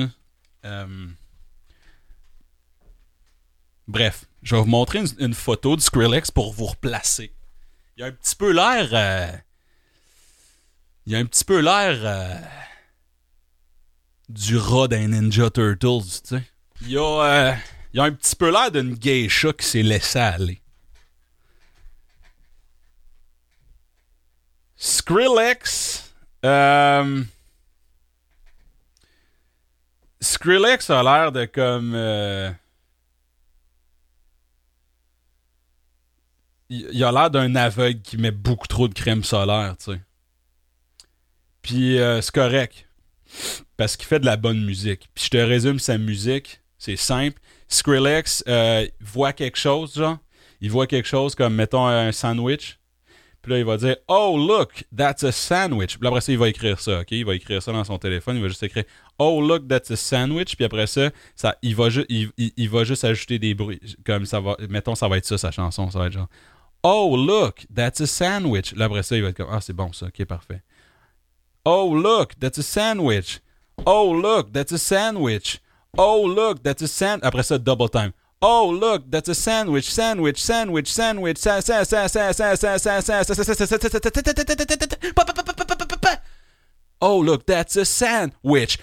[3.88, 7.33] Bref, je vais vous montrer une, photo de Skrillex pour vous replacer.
[7.96, 8.88] Il a un petit peu l'air.
[8.92, 9.33] euh,
[11.07, 11.98] il a un petit peu l'air.
[12.04, 12.40] euh,
[14.28, 16.42] du rat d'un Ninja Turtles, tu sais.
[16.83, 17.52] Il a, euh,
[18.00, 20.61] a un petit peu l'air d'une geisha qui s'est laissée aller.
[24.76, 26.12] Skrillex.
[26.44, 27.22] euh,
[30.20, 31.94] Skrillex a l'air de comme.
[36.70, 40.00] Il a l'air d'un aveugle qui met beaucoup trop de crème solaire, tu sais.
[41.62, 42.87] Puis euh, c'est correct.
[43.77, 45.09] Parce qu'il fait de la bonne musique.
[45.14, 46.61] Puis je te résume sa musique.
[46.79, 47.40] C'est simple.
[47.68, 50.18] Skrillex euh, voit quelque chose, genre.
[50.61, 52.79] Il voit quelque chose comme, mettons, un sandwich.
[53.42, 55.98] Puis là, il va dire Oh, look, that's a sandwich.
[55.98, 57.11] Puis après ça, il va écrire ça, OK?
[57.11, 58.37] Il va écrire ça dans son téléphone.
[58.37, 58.85] Il va juste écrire
[59.18, 60.57] Oh, look, that's a sandwich.
[60.57, 63.81] Puis après ça, ça il, va il, il- il va juste ajouter des bruits.
[64.07, 64.57] Comme ça va.
[64.68, 65.90] Mettons, ça va être ça, sa chanson.
[65.90, 66.29] Ça va être genre
[66.86, 68.74] Oh, look, that's a sandwich.
[68.76, 70.06] Là, après ça, il va être comme Ah, c'est bon ça.
[70.06, 70.60] OK, parfait.
[71.64, 73.40] Oh, look, that's a sandwich.
[73.86, 75.60] Oh, look, that's a sandwich.
[75.96, 77.24] Oh, look, that's a sandwich.
[77.24, 78.12] Après ça, double time.
[78.42, 83.22] Oh, look, that's a sandwich, sandwich, sandwich, sandwich, sa sa sa sa sa sa sa
[83.24, 83.64] sa sa
[87.00, 88.78] Oh, look, that's a sandwich.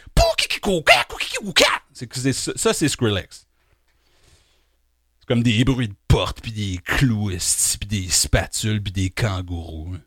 [2.56, 3.46] Ça, c'est Skrillex.
[5.22, 7.30] C'est comme des bruits de porte, puis des clous,
[7.80, 9.94] puis des spatules, puis des kangourous.
[9.96, 10.02] hein.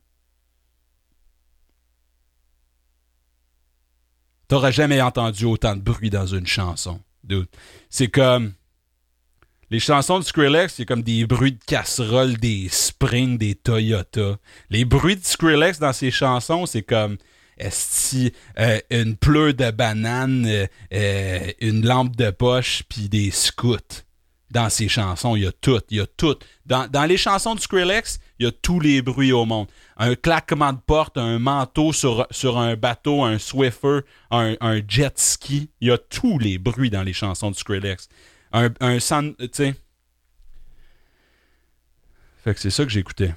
[4.48, 7.00] T'auras jamais entendu autant de bruit dans une chanson.
[7.88, 8.52] C'est comme.
[9.70, 14.36] Les chansons de Skrillex, c'est comme des bruits de casserole, des Springs, des Toyota.
[14.68, 17.16] Les bruits de Skrillex dans ses chansons, c'est comme.
[17.56, 24.03] Esti, euh, une pleure de banane, euh, euh, une lampe de poche, puis des scouts.
[24.54, 25.80] Dans ses chansons, il y a tout.
[25.90, 26.36] Il y a tout.
[26.64, 29.66] Dans, les chansons de Skrillex, il y a tous les bruits au monde.
[29.96, 35.70] Un claquement de porte, un manteau sur, sur un bateau, un Swiffer, un, jet ski.
[35.80, 38.08] Il y a tous les bruits dans les chansons de Skrillex.
[38.52, 39.74] Un, un tu sais.
[42.44, 43.34] Fait que c'est ça que j'écoutais.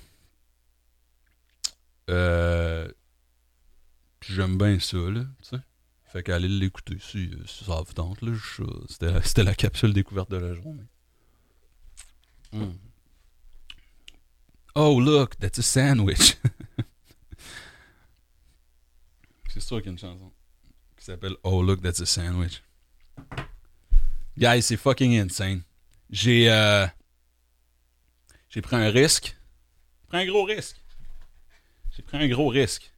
[2.12, 2.88] Euh.
[4.22, 5.58] J'aime bien ça, là, tu sais.
[6.12, 8.32] Fait qu'aller l'écouter si, euh, si ça vous tente, là.
[9.24, 10.84] c'était la capsule découverte de la journée.
[12.58, 12.74] Mm.
[14.76, 16.36] Oh, look, that's a sandwich.
[19.50, 20.32] c'est sûr qu'il y a une chanson
[20.96, 22.62] qui s'appelle Oh, look, that's a sandwich.
[24.38, 25.64] Guys, c'est fucking insane.
[26.10, 26.86] J'ai euh,
[28.50, 29.36] j'ai pris un risque.
[30.04, 30.78] J'ai pris un gros risque.
[31.96, 32.94] J'ai pris un gros risque.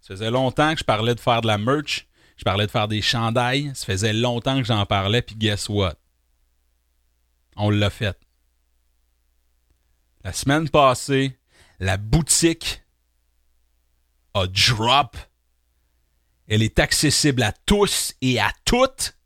[0.00, 2.06] Ça faisait longtemps que je parlais de faire de la merch.
[2.36, 3.72] Je parlais de faire des chandails.
[3.74, 5.94] Ça faisait longtemps que j'en parlais, puis guess what?
[7.56, 8.18] On l'a fait.
[10.24, 11.36] La semaine passée,
[11.80, 12.82] la boutique
[14.34, 15.16] a drop.
[16.48, 19.16] Elle est accessible à tous et à toutes.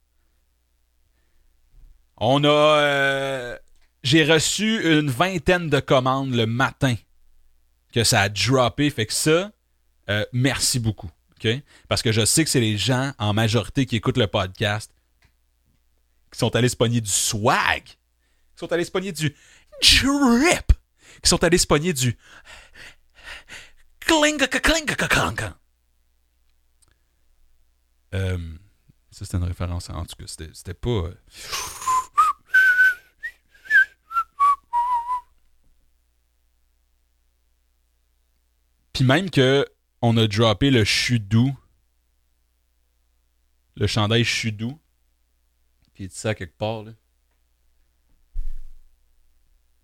[2.16, 2.48] On a.
[2.48, 3.58] euh,
[4.02, 6.94] J'ai reçu une vingtaine de commandes le matin
[7.92, 8.88] que ça a droppé.
[8.90, 9.52] Fait que ça,
[10.08, 11.10] euh, merci beaucoup.
[11.36, 11.48] OK?
[11.88, 14.90] Parce que je sais que c'est les gens en majorité qui écoutent le podcast
[16.32, 17.96] qui sont allés se pogner du swag, qui
[18.56, 19.34] sont allés se pogner du
[19.80, 20.72] drip,
[21.22, 22.16] qui sont allés se pogner du.
[28.14, 28.38] Euh,
[29.10, 29.90] ça, c'était une référence.
[29.90, 30.90] En tout cas, c'était pas.
[30.90, 31.14] euh,
[38.92, 39.66] Puis même que
[40.00, 41.54] on a droppé le chudou.
[43.76, 44.80] Le chandail chudou.
[45.98, 46.92] Il dit ça quelque part, là.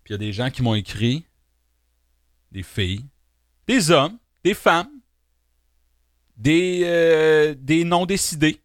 [0.03, 1.25] Puis il y a des gens qui m'ont écrit.
[2.51, 3.05] Des filles.
[3.67, 4.17] Des hommes.
[4.43, 4.89] Des femmes.
[6.37, 8.61] Des, euh, non décidés.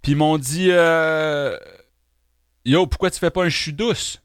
[0.00, 1.56] Puis ils m'ont dit euh,
[2.64, 4.20] Yo, pourquoi tu fais pas un chou douce?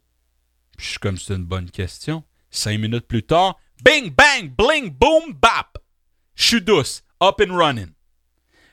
[0.77, 2.23] Puis je suis comme c'est une bonne question.
[2.49, 5.77] Cinq minutes plus tard, bing, bang, bling, boom, bap.
[6.35, 7.91] Chou douce, up and running.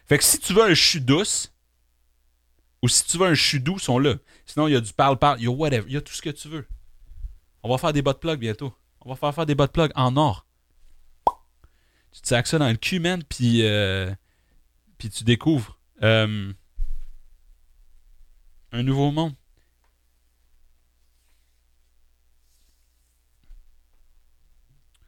[0.07, 1.53] Fait que si tu veux un chou douce,
[2.83, 4.17] ou si tu veux un chou doux, ils sont là.
[4.45, 6.21] Sinon, il y a du parle-parle, il y a whatever, il y a tout ce
[6.21, 6.67] que tu veux.
[7.65, 8.75] On va faire des bot plugs bientôt.
[9.01, 10.47] On va faire faire des bot plugs en or.
[12.13, 14.15] Tu te sacs ça dans le cul, man, puis, euh,
[14.99, 16.53] puis tu découvres euh,
[18.71, 19.33] un nouveau monde.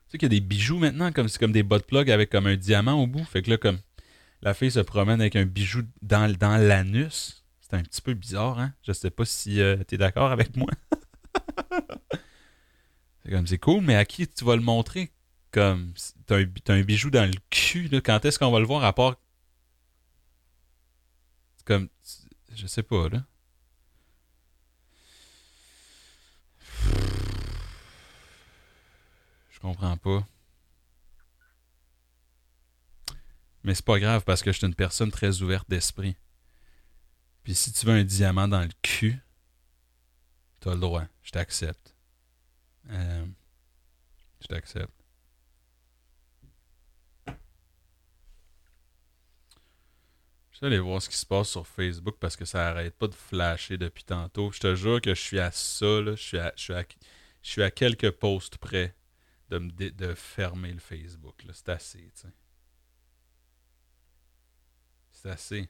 [0.07, 2.31] Tu sais qu'il y a des bijoux maintenant, comme c'est comme des bot plugs avec
[2.31, 3.25] comme un diamant au bout.
[3.25, 3.81] Fait que là, comme
[4.40, 7.45] la fille se promène avec un bijou dans, dans l'anus.
[7.61, 8.73] C'est un petit peu bizarre, hein?
[8.83, 10.71] Je sais pas si tu t'es d'accord avec moi.
[13.47, 15.12] c'est cool, mais à qui tu vas le montrer?
[15.51, 15.93] Comme
[16.27, 18.01] t'as un, un bijou dans le cul, là.
[18.01, 19.17] Quand est-ce qu'on va le voir à part?
[21.65, 21.89] Comme.
[22.55, 23.25] Je sais pas, là.
[29.51, 30.27] Je comprends pas.
[33.65, 36.17] Mais c'est pas grave parce que je suis une personne très ouverte d'esprit.
[37.43, 39.19] Puis si tu veux un diamant dans le cul,
[40.61, 41.05] t'as le droit.
[41.23, 41.95] Je t'accepte.
[42.90, 43.27] Euh,
[44.40, 44.92] je t'accepte.
[50.57, 53.09] Je suis allé voir ce qui se passe sur Facebook parce que ça arrête pas
[53.09, 54.51] de flasher depuis tantôt.
[54.53, 56.14] Je te jure que je suis à ça, là.
[56.14, 56.88] Je suis à, je
[57.42, 58.96] suis à, quelques posts près
[59.51, 61.44] de, me de fermer le Facebook.
[61.53, 62.27] C'est assez, tu.
[65.11, 65.68] C'est assez.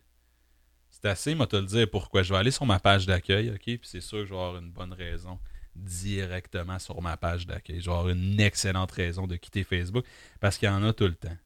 [0.89, 2.23] C'est assez, moi, te le dire pourquoi.
[2.23, 3.65] Je vais aller sur ma page d'accueil, OK?
[3.65, 5.41] Puis c'est sûr que je vais avoir une bonne raison
[5.77, 7.81] directement sur ma page d'accueil.
[7.81, 10.05] Je vais avoir une excellente raison de quitter Facebook
[10.41, 11.37] parce qu'il y en a tout le temps.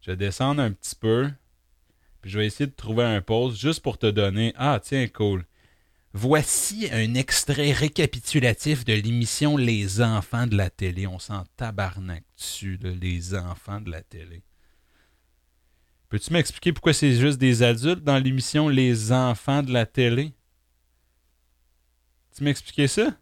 [0.00, 1.30] Je vais descendre un petit peu,
[2.20, 5.44] puis je vais essayer de trouver un post juste pour te donner Ah, tiens, cool.
[6.14, 11.06] Voici un extrait récapitulatif de l'émission Les enfants de la télé.
[11.06, 14.42] On s'en tabarnak dessus, les enfants de la télé.
[16.10, 20.34] Peux-tu m'expliquer pourquoi c'est juste des adultes dans l'émission Les enfants de la télé?
[22.36, 23.16] Tu m'expliquer ça?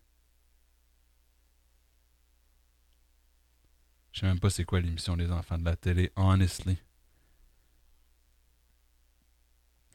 [4.21, 6.77] Je sais même pas c'est quoi l'émission des enfants de la télé, honestly.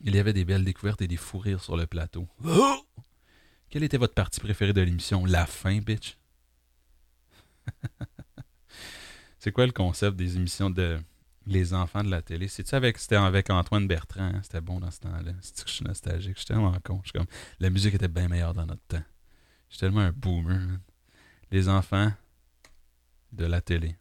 [0.01, 2.27] Il y avait des belles découvertes et des fous rires sur le plateau.
[2.43, 2.83] Oh!
[3.69, 5.27] Quelle était votre partie préférée de l'émission?
[5.27, 6.17] La fin, bitch?
[9.37, 10.97] C'est quoi le concept des émissions de
[11.45, 12.47] les enfants de la télé?
[12.47, 14.39] C'est-tu avec c'était avec Antoine Bertrand hein?
[14.41, 15.33] C'était bon dans ce temps-là.
[15.41, 16.33] C'est que je suis nostalgique?
[16.33, 16.99] Je suis tellement con.
[17.05, 17.27] Je comme
[17.59, 19.03] la musique était bien meilleure dans notre temps.
[19.69, 20.79] Je suis tellement un boomer.
[21.51, 22.11] Les enfants
[23.31, 23.95] de la télé.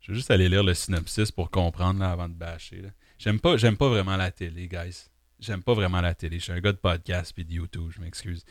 [0.00, 2.82] Je vais juste aller lire le synopsis pour comprendre là, avant de bâcher.
[3.18, 5.08] J'aime pas, j'aime pas vraiment la télé, guys.
[5.38, 6.38] J'aime pas vraiment la télé.
[6.38, 8.44] Je suis un gars de podcast puis de YouTube, je m'excuse.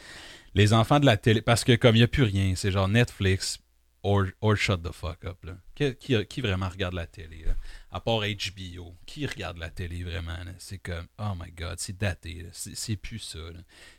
[0.54, 2.88] Les enfants de la télé, parce que comme il n'y a plus rien, c'est genre
[2.88, 3.60] Netflix
[4.04, 5.46] or, or shut the fuck up.
[5.76, 7.46] Qui, vraiment regarde la télé?
[7.92, 10.38] À part HBO, qui regarde la télé vraiment?
[10.60, 12.46] C'est comme, oh my god, c'est daté.
[12.52, 13.40] C'est plus ça.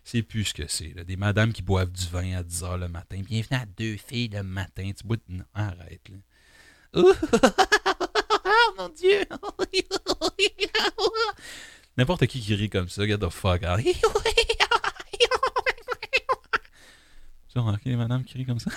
[0.04, 0.94] C'est plus ce que c'est.
[1.04, 3.20] Des madames qui boivent du vin à 10h le matin.
[3.26, 4.90] Bienvenue à deux filles le matin.
[4.96, 5.16] Tu bois...
[5.54, 6.08] Arrête.
[6.08, 6.16] Là.
[6.94, 7.12] Oh
[8.78, 9.20] mon Dieu!
[11.96, 13.80] N'importe qui qui rit comme ça, get the fuck out.
[17.52, 18.70] Tu as remarqué les madames qui rient comme ça?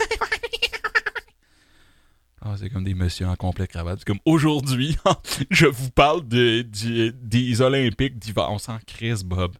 [2.41, 3.99] Ah, c'est comme des messieurs en complet cravate.
[3.99, 4.97] C'est comme aujourd'hui,
[5.52, 8.49] je vous parle de, des Olympiques d'hiver.
[8.49, 9.56] On s'en crise, Bob.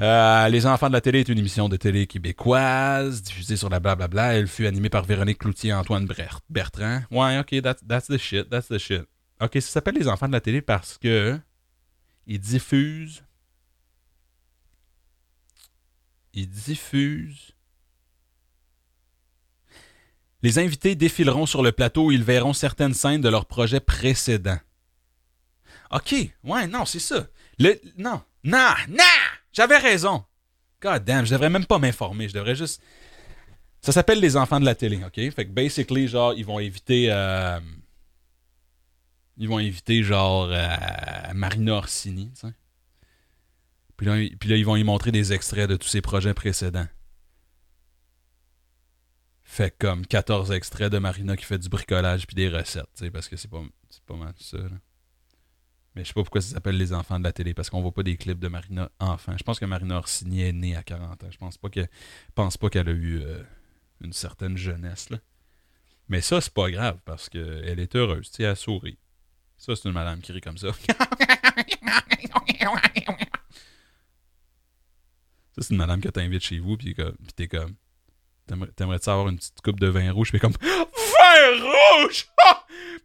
[0.00, 3.78] Euh, les enfants de la télé est une émission de télé québécoise diffusée sur la
[3.78, 4.34] blablabla.
[4.34, 6.08] Elle fut animée par Véronique Cloutier et Antoine
[6.48, 7.02] Bertrand.
[7.10, 9.02] Ouais, ok, that's, the shit, that's the shit.
[9.40, 11.38] Ok, ça s'appelle les enfants de la télé parce que
[12.26, 13.22] ils diffusent.
[16.32, 17.52] Ils diffusent.
[20.42, 24.58] Les invités défileront sur le plateau où ils verront certaines scènes de leur projet précédent.
[25.90, 27.26] OK, ouais, non, c'est ça.
[27.58, 29.41] Le, non, non, non!
[29.52, 30.24] J'avais raison.
[30.80, 32.28] God damn, je devrais même pas m'informer.
[32.28, 32.82] Je devrais juste.
[33.80, 35.14] Ça s'appelle les enfants de la télé, OK?
[35.14, 37.06] Fait que basically, genre, ils vont éviter.
[37.10, 37.60] Euh,
[39.36, 40.66] ils vont inviter genre euh,
[41.34, 42.54] Marina Orsini, tu sais.
[43.96, 44.06] Puis
[44.48, 46.88] là, ils vont y montrer des extraits de tous ses projets précédents.
[49.44, 53.10] Fait comme 14 extraits de Marina qui fait du bricolage puis des recettes, tu sais,
[53.10, 53.62] parce que c'est pas,
[54.06, 54.56] pas mal ça.
[54.56, 54.70] Là.
[55.94, 57.92] Mais je sais pas pourquoi ça s'appelle les enfants de la télé, parce qu'on voit
[57.92, 59.36] pas des clips de Marina enfant.
[59.36, 61.30] Je pense que Marina Orsini est née à 40 ans.
[61.30, 61.90] Je pense pas qu'elle
[62.34, 63.42] pense pas qu'elle a eu euh,
[64.00, 65.10] une certaine jeunesse.
[65.10, 65.18] Là.
[66.08, 68.98] Mais ça, c'est pas grave, parce qu'elle est heureuse, tu sais, elle sourit.
[69.58, 70.68] Ça, c'est une madame qui rit comme ça.
[70.72, 70.92] ça,
[75.58, 76.96] c'est une madame que t'invites chez vous, puis
[77.36, 77.76] t'es comme.
[78.76, 80.52] T'aimerais-tu avoir une petite coupe de vin rouge, puis comme.
[80.62, 82.26] Vin rouge!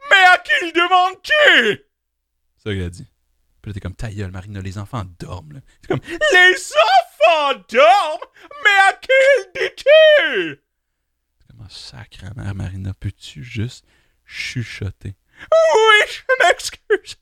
[0.10, 1.32] Mais à qui il demande qui?
[1.32, 1.87] C'est
[2.58, 3.08] ça qu'il a dit.
[3.62, 5.62] Puis là, t'es comme, ta gueule, Marina, les enfants dorment, là.
[5.82, 8.30] T'es comme, les enfants dorment?
[8.64, 10.62] Mais à qui il dit qui?
[11.40, 13.86] C'est comme, oh, sacrement, Marina, peux-tu juste
[14.26, 15.16] chuchoter?
[15.40, 17.18] Oui, je m'excuse.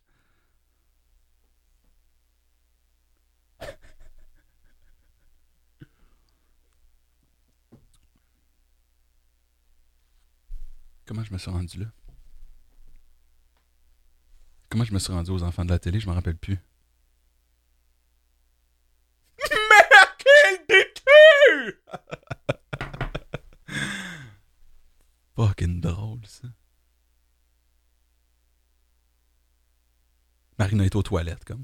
[11.05, 11.85] Comment je me suis rendu là?
[14.75, 16.01] Comment je me suis rendu aux enfants de la télé?
[16.01, 16.59] Je me rappelle plus.
[19.39, 21.79] Mais à quel détour?
[25.37, 26.49] Fucking drôle, ça.
[30.59, 31.63] Marina est aux toilettes, comme.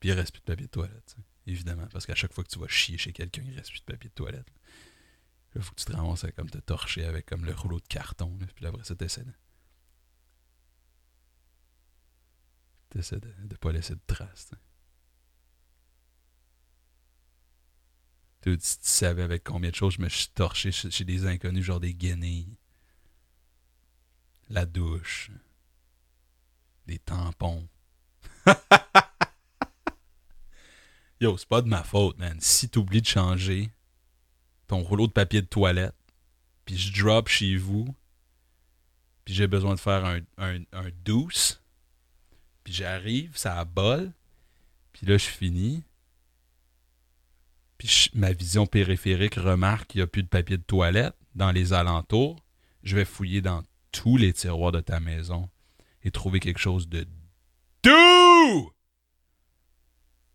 [0.00, 1.14] Puis il reste plus de papier de toilette,
[1.46, 1.86] évidemment.
[1.92, 4.10] Parce qu'à chaque fois que tu vas chier chez quelqu'un, il reste plus de papier
[4.10, 4.50] de toilette.
[5.54, 8.38] Il faut que tu te ramasses comme te torcher avec comme le rouleau de carton.
[8.54, 9.32] puis après ça, t'essaies de...
[12.90, 14.52] T'essaies de ne pas laisser de traces.
[18.42, 21.64] Tu, tu savais avec combien de choses je me suis torché chez, chez des inconnus,
[21.64, 22.56] genre des guenilles
[24.50, 25.30] la douche,
[26.86, 27.68] des tampons.
[31.20, 32.38] Yo, c'est pas de ma faute, man.
[32.40, 33.70] Si t'oublies de changer
[34.70, 35.96] ton rouleau de papier de toilette,
[36.64, 37.92] puis je drop chez vous,
[39.24, 40.60] puis j'ai besoin de faire un,
[41.04, 41.60] douce,
[42.62, 44.12] puis j'arrive, ça bol,
[44.92, 45.82] puis là, je finis.
[47.78, 51.72] Puis ma vision périphérique remarque qu'il n'y a plus de papier de toilette dans les
[51.72, 52.36] alentours.
[52.84, 55.50] Je vais fouiller dans tous les tiroirs de ta maison
[56.04, 57.08] et trouver quelque chose de
[57.82, 58.70] doux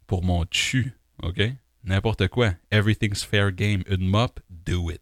[0.08, 0.92] pour mon chu,
[1.24, 1.42] OK?
[1.86, 2.56] N'importe quoi.
[2.72, 3.84] Everything's fair game.
[3.88, 5.02] Une mop, do it.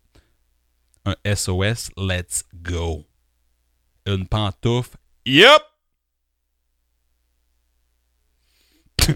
[1.05, 3.05] Un SOS, let's go.
[4.05, 5.61] Une pantoufle, yep!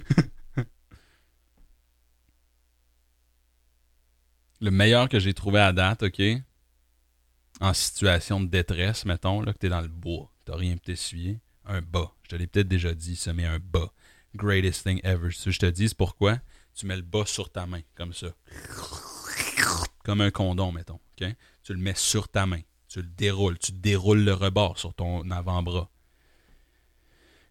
[4.59, 6.21] Le meilleur que j'ai trouvé à date, OK?
[7.59, 11.39] En situation de détresse, mettons, là, que t'es dans le bois, t'as rien pour t'essuyer.
[11.65, 12.13] Un bas.
[12.23, 13.91] Je te l'ai peut-être déjà dit, ça, mais un bas.
[14.35, 15.31] Greatest thing ever.
[15.31, 16.39] Si je te dis, pourquoi?
[16.77, 18.27] Tu mets le bas sur ta main, comme ça.
[20.03, 20.99] Comme un condom, mettons.
[21.15, 22.61] Tu le mets sur ta main.
[22.87, 23.57] Tu le déroules.
[23.57, 25.89] Tu déroules le rebord sur ton avant-bras.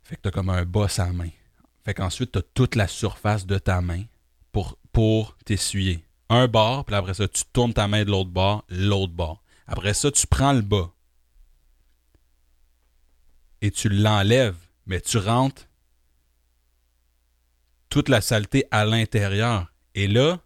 [0.05, 1.31] Fait que t'as comme un bas à la main.
[1.85, 4.05] Fait qu'ensuite, t'as toute la surface de ta main
[4.53, 6.05] pour, pour t'essuyer.
[6.29, 9.43] Un bord, puis après ça, tu tournes ta main de l'autre bord, l'autre bord.
[9.67, 10.93] Après ça, tu prends le bas.
[13.61, 14.57] Et tu l'enlèves,
[14.87, 15.67] mais tu rentres
[17.97, 19.73] toute la saleté à l'intérieur.
[19.95, 20.39] Et là,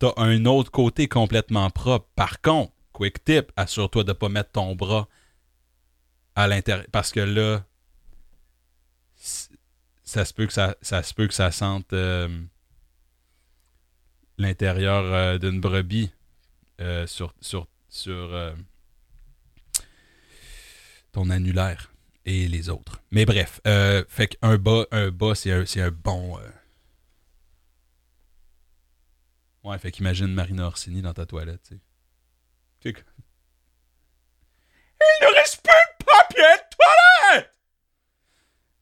[0.00, 2.08] tu as un autre côté complètement propre.
[2.16, 5.06] Par contre, quick tip, assure-toi de ne pas mettre ton bras
[6.34, 6.86] à l'intérieur.
[6.90, 7.66] Parce que là,
[10.04, 12.30] ça se peut que ça, ça se peut que ça sente euh,
[14.38, 16.12] l'intérieur euh, d'une brebis
[16.80, 18.54] euh, sur, sur, sur
[21.12, 21.93] ton annulaire
[22.26, 23.00] et les autres.
[23.10, 23.60] Mais bref,
[24.08, 26.38] fait qu'un bas, un bas, c'est un, un, bon.
[29.64, 32.94] Ouais, fait qu'imagine Marina Orsini dans ta toilette, tu sais.
[35.00, 37.54] Il ne reste plus de papier de toilette!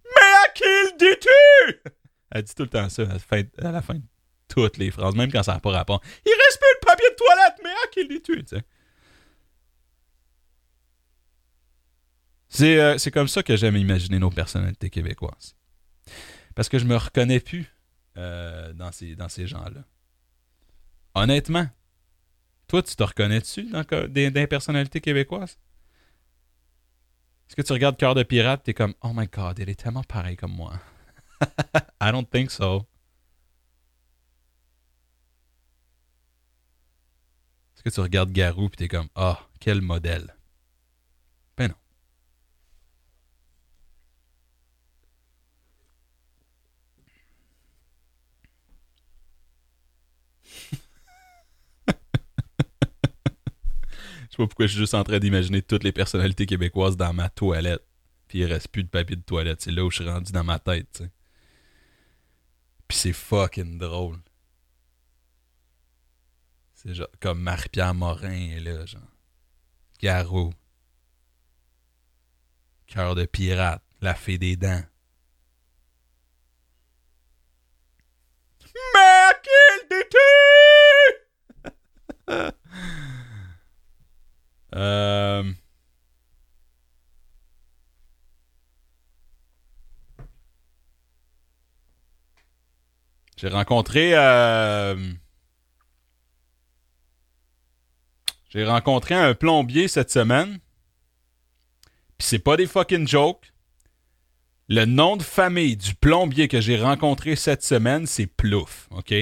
[0.05, 1.93] Mais à qui le dis-tu?
[2.33, 4.03] Elle dit tout le temps ça à la, fin, à la fin de
[4.49, 6.03] toutes les phrases, même quand ça n'a pas rapport.
[6.27, 8.45] Il reste plus de papier de toilette, mais à qui le dis-tu?
[12.63, 15.57] C'est, euh, c'est comme ça que j'aime imaginer nos personnalités québécoises.
[16.55, 17.67] Parce que je me reconnais plus
[18.17, 19.83] euh, dans ces, gens-là.
[21.17, 21.67] Honnêtement,
[22.69, 25.59] toi, tu te reconnais-tu dans des, personnalités québécoises?
[27.49, 30.05] Est-ce que tu regardes Cœur de pirate, t'es comme Oh my god, il est tellement
[30.05, 30.75] pareil comme moi.
[32.01, 32.87] I don't think so.
[37.75, 40.33] Est-ce que tu regardes Garou et t'es comme oh, quel modèle.
[54.33, 57.29] Sais pas pourquoi je suis juste en train d'imaginer toutes les personnalités québécoises dans ma
[57.29, 57.85] toilette.
[58.29, 59.61] Puis il reste plus de papier de toilette.
[59.61, 61.11] C'est là où je suis rendu dans ma tête, tu sais.
[62.89, 64.19] Puis c'est fucking drôle.
[66.75, 69.03] C'est genre comme Marie-Pierre Morin est là, genre.
[70.01, 70.53] Garou.
[72.87, 73.83] Cœur de pirate.
[74.01, 74.83] La fée des dents.
[78.95, 79.33] Mais
[82.29, 82.53] qu'il
[84.75, 85.45] Euh...
[93.37, 94.13] J'ai rencontré.
[94.15, 95.13] Euh...
[98.51, 100.59] J'ai rencontré un plombier cette semaine.
[102.19, 103.53] Puis c'est pas des fucking jokes.
[104.69, 109.13] Le nom de famille du plombier que j'ai rencontré cette semaine, c'est Plouf, OK?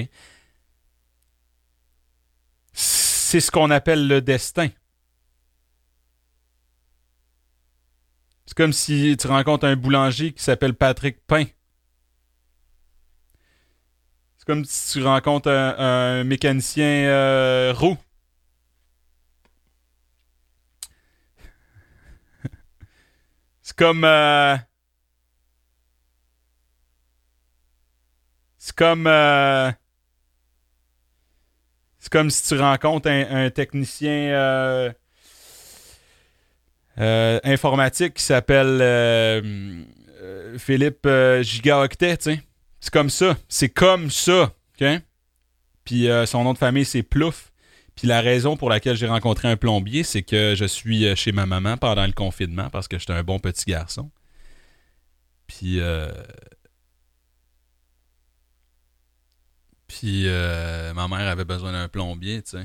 [2.73, 4.69] C'est ce qu'on appelle le destin.
[8.51, 11.45] C'est comme si tu rencontres un boulanger qui s'appelle Patrick Pain.
[14.37, 17.97] C'est comme si tu rencontres un, mécanicien euh, roux.
[23.61, 24.03] C'est comme.
[24.03, 24.57] Euh,
[28.57, 29.07] c'est comme.
[29.07, 29.71] Euh,
[31.99, 34.91] c'est comme si tu rencontres un, technicien euh,
[37.43, 39.41] informatique qui s'appelle euh,
[40.21, 41.07] euh, Philippe
[41.41, 42.39] Gigaoctet, tu.
[42.79, 43.37] C'est comme ça.
[43.47, 44.53] C'est comme ça.
[45.83, 47.51] Puis son nom de famille, c'est Plouf.
[47.95, 51.45] Puis la raison pour laquelle j'ai rencontré un plombier, c'est que je suis chez ma
[51.45, 54.09] maman pendant le confinement parce que j'étais un bon petit garçon.
[55.47, 55.79] Puis.
[59.87, 62.57] Puis ma mère avait besoin d'un plombier, tu.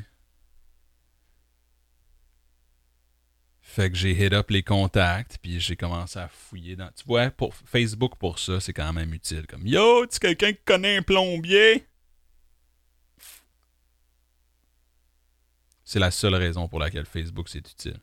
[3.76, 6.90] Fait que j'ai hit up les contacts, puis j'ai commencé à fouiller dans.
[6.92, 9.46] Tu vois, pour Facebook, pour ça, c'est quand même utile.
[9.46, 11.86] Comme Yo, tu quelqu'un qui connaît un plombier?
[15.84, 18.00] C'est la seule raison pour laquelle Facebook c'est utile.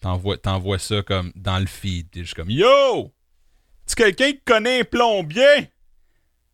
[0.00, 2.10] T'envoies ça comme dans le feed.
[2.10, 3.12] T'es juste comme Yo!
[3.86, 5.70] Tu quelqu'un qui connaît un plombier?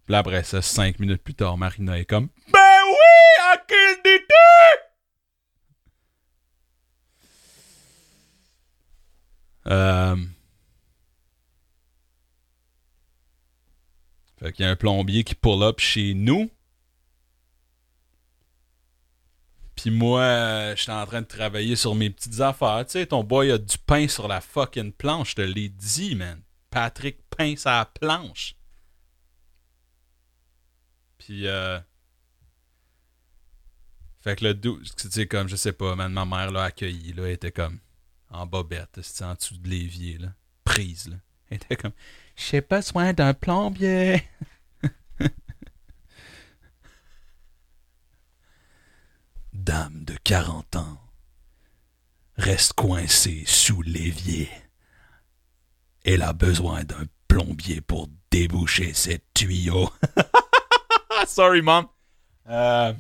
[0.05, 3.53] Puis après ça, cinq minutes plus tard, Marina est comme Ben oui!
[3.53, 4.86] À quel détail?
[9.67, 10.17] Euh,
[14.39, 16.51] Fait qu'il y a un plombier qui pull up chez nous.
[19.77, 22.85] Puis moi, euh, j'étais en train de travailler sur mes petites affaires.
[22.87, 26.15] Tu sais, ton boy a du pain sur la fucking planche, je te l'ai dit,
[26.15, 26.43] man.
[26.71, 28.57] Patrick peint sa planche.
[31.19, 31.79] Puis, euh...
[34.21, 37.13] Fait que le doux, tu sais, comme, je sais pas, man, ma mère l'a accueilli,
[37.13, 37.79] là, elle était comme
[38.31, 40.29] en bobette, en dessous de l'évier, là,
[40.65, 41.17] prise, là.
[41.49, 41.93] Elle était comme,
[42.35, 44.25] j'ai besoin d'un plombier.
[49.53, 51.01] Dame de 40 ans
[52.37, 54.51] reste coincée sous l'évier.
[56.05, 59.91] Elle a besoin d'un plombier pour déboucher ses tuyaux.
[61.27, 61.87] Sorry, mom.
[62.49, 62.93] Euh...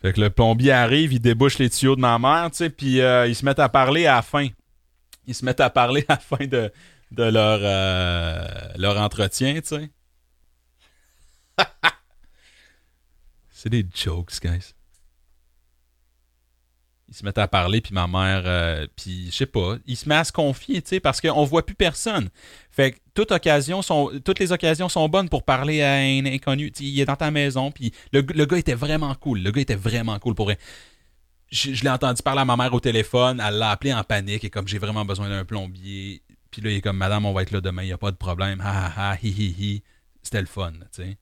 [0.00, 3.00] Fait que le plombier arrive, il débouche les tuyaux de ma mère, tu sais, puis
[3.00, 4.48] euh, ils se mettent à parler à la fin.
[5.26, 6.72] Ils se mettent à parler à la fin de,
[7.10, 8.46] de leur, euh,
[8.76, 9.90] leur entretien, tu sais.
[13.50, 14.72] C'est des jokes, guys.
[17.10, 20.06] Ils se mettent à parler, puis ma mère, euh, puis je sais pas, il se
[20.06, 22.28] met à se confier, tu sais, parce qu'on voit plus personne.
[22.70, 26.70] Fait que toute occasion sont, toutes les occasions sont bonnes pour parler à un inconnu.
[26.80, 29.40] il est dans ta maison, puis le, le, gars était vraiment cool.
[29.40, 30.58] Le gars était vraiment cool pour vrai.
[31.50, 34.50] Je, l'ai entendu parler à ma mère au téléphone, elle l'a appelé en panique, et
[34.50, 36.22] comme j'ai vraiment besoin d'un plombier.
[36.50, 38.10] Puis là, il est comme, madame, on va être là demain, il n'y a pas
[38.10, 38.60] de problème.
[38.60, 39.82] Ha ha ha, hi hi.
[40.22, 41.16] C'était le fun, tu sais.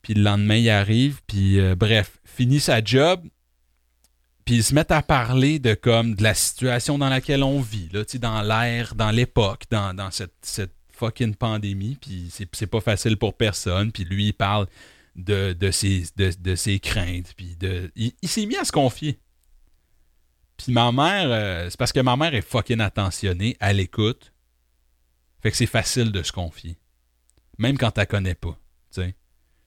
[0.00, 3.22] Puis le lendemain, il arrive, puis euh, bref, finit sa job,
[4.44, 7.88] puis ils se mettent à parler de comme de la situation dans laquelle on vit,
[7.92, 13.18] là, dans l'air, dans l'époque, dans, dans cette, cette, fucking pandémie, puis c'est pas facile
[13.18, 14.66] pour personne, puis lui, il parle
[15.14, 17.92] de, de, ses, de, ses craintes, puis de...
[17.96, 19.20] Il, s'est mis à se confier.
[20.56, 24.32] Puis ma mère, euh, c'est parce que ma mère est fucking attentionnée, elle écoute,
[25.42, 26.78] fait que c'est facile de se confier.
[27.58, 28.58] Même quand t'as connais pas.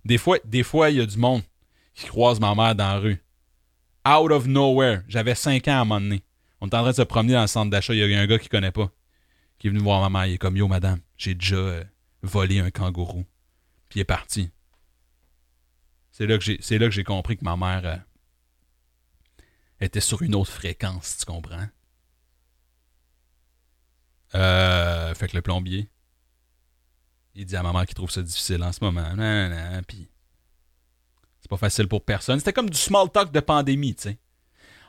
[0.05, 1.43] Des fois, des fois, il y a du monde
[1.99, 3.21] qui croise ma mère dans la rue.
[4.07, 5.03] Out of nowhere.
[5.09, 6.23] J'avais 5 ans à un moment donné.
[6.61, 7.93] On est en train de se promener dans le centre d'achat.
[7.93, 8.89] Il y a un gars qui connaît pas.
[9.57, 10.27] Qui est venu voir ma mère.
[10.27, 11.83] Il est comme Yo, madame, j'ai déjà euh,
[12.21, 13.25] volé un kangourou.
[13.89, 14.49] Puis il est parti.
[16.11, 17.97] C'est là que j'ai, compris que ma mère euh,
[19.81, 21.67] était sur une autre fréquence, tu comprends?
[24.35, 25.89] Euh, fait que le plombier,
[27.35, 29.15] il dit à ma mère qu'il trouve ça difficile en ce moment.
[31.49, 32.37] C'est pas facile pour personne.
[32.37, 34.19] C'était comme du small talk de pandémie, tu sais.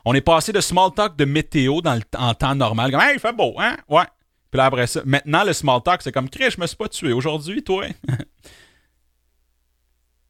[0.05, 2.91] On est passé de small talk de météo dans le, en temps normal.
[2.91, 3.77] Comme, hey, il fait beau, hein?
[3.89, 4.05] Ouais.
[4.51, 6.87] Puis là, après ça, maintenant, le small talk, c'est comme, Chris, je me suis pas
[6.87, 7.87] tué aujourd'hui, toi?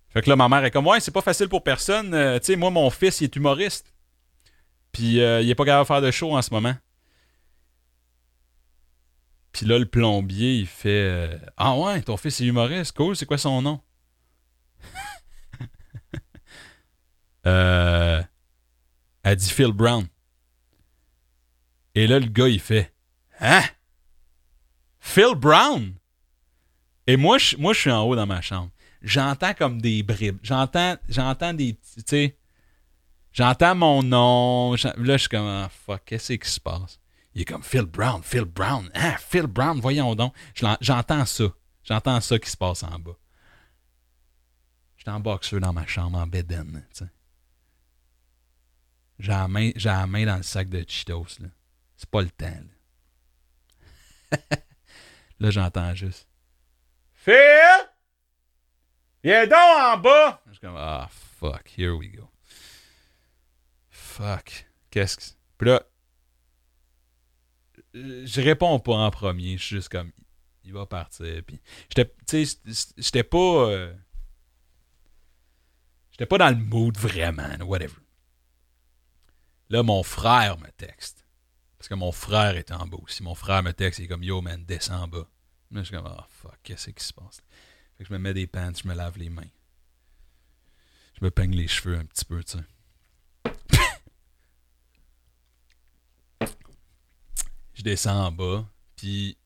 [0.10, 2.14] fait que là, ma mère est comme, ouais, c'est pas facile pour personne.
[2.14, 3.94] Euh, tu sais, moi, mon fils, il est humoriste.
[4.94, 6.76] Puis euh, il est pas capable de faire de show en ce moment.
[9.52, 13.26] Puis là, le plombier, il fait euh, Ah ouais, ton fils est humoriste, cool, c'est
[13.26, 13.82] quoi son nom?
[17.46, 18.22] Euh,
[19.24, 20.08] elle dit Phil Brown.
[21.96, 22.94] Et là, le gars, il fait
[23.40, 23.64] Hein?
[25.00, 25.96] Phil Brown?
[27.08, 28.70] Et moi, je, moi, je suis en haut dans ma chambre.
[29.02, 30.38] J'entends comme des bribes.
[30.44, 31.74] J'entends, j'entends des.
[31.74, 32.38] Tu sais.
[33.34, 34.74] J'entends mon nom.
[34.74, 37.00] Là, je suis comme ah, fuck, qu'est-ce qui se passe?
[37.34, 38.90] Il est comme Phil Brown, Phil Brown.
[38.94, 40.34] Hein, Phil Brown, voyons donc.
[40.82, 41.46] J'entends ça.
[41.84, 43.18] J'entends ça qui se passe en bas.
[44.98, 46.86] J'étais en boxeur dans ma chambre, en bedaine.
[49.22, 51.40] J'ai la, main, la main dans le sac de Cheetos.
[51.40, 51.50] Là.
[51.96, 52.48] C'est pas le temps.
[54.32, 54.38] Là,
[55.40, 56.28] là j'entends juste.
[57.14, 57.36] Phil!
[59.24, 60.42] Viens donc en bas!
[60.48, 61.08] Je suis comme, ah,
[61.40, 62.32] fuck, here we go.
[63.92, 64.66] Fuck.
[64.90, 65.24] Qu'est-ce que.
[65.60, 65.84] Puis là,
[67.94, 69.56] je réponds pas en premier.
[69.58, 70.12] Je suis juste comme,
[70.64, 71.44] il va partir.
[71.46, 71.62] Puis,
[71.96, 72.12] j'étais,
[72.98, 73.38] j'étais pas.
[73.38, 73.94] Euh,
[76.10, 78.01] j'étais pas dans le mood vraiment, whatever.
[79.72, 81.26] Là, mon frère me texte.
[81.78, 83.24] Parce que mon frère est en bas aussi.
[83.24, 85.30] Mon frère me texte, il est comme, yo, man, descends en bas.
[85.72, 87.38] Là, je suis comme, oh fuck, qu'est-ce qui se passe?
[87.98, 89.48] Fait que je me mets des pants, je me lave les mains.
[91.18, 92.66] Je me peigne les cheveux un petit peu, tu sais.
[97.74, 99.38] je descends en bas, puis.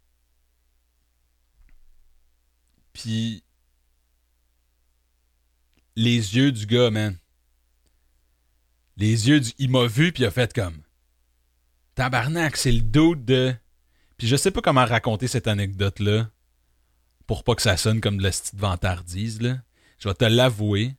[2.93, 3.43] Puis.
[5.95, 7.15] Les yeux du gars, man.
[8.97, 9.51] Les yeux du.
[9.57, 10.81] Il m'a vu, puis il a fait comme.
[11.95, 13.55] Tabarnak, c'est le doute de.
[14.17, 16.29] Puis je sais pas comment raconter cette anecdote-là
[17.27, 19.57] pour pas que ça sonne comme de la petite vantardise, là.
[19.99, 20.95] Je vais te l'avouer.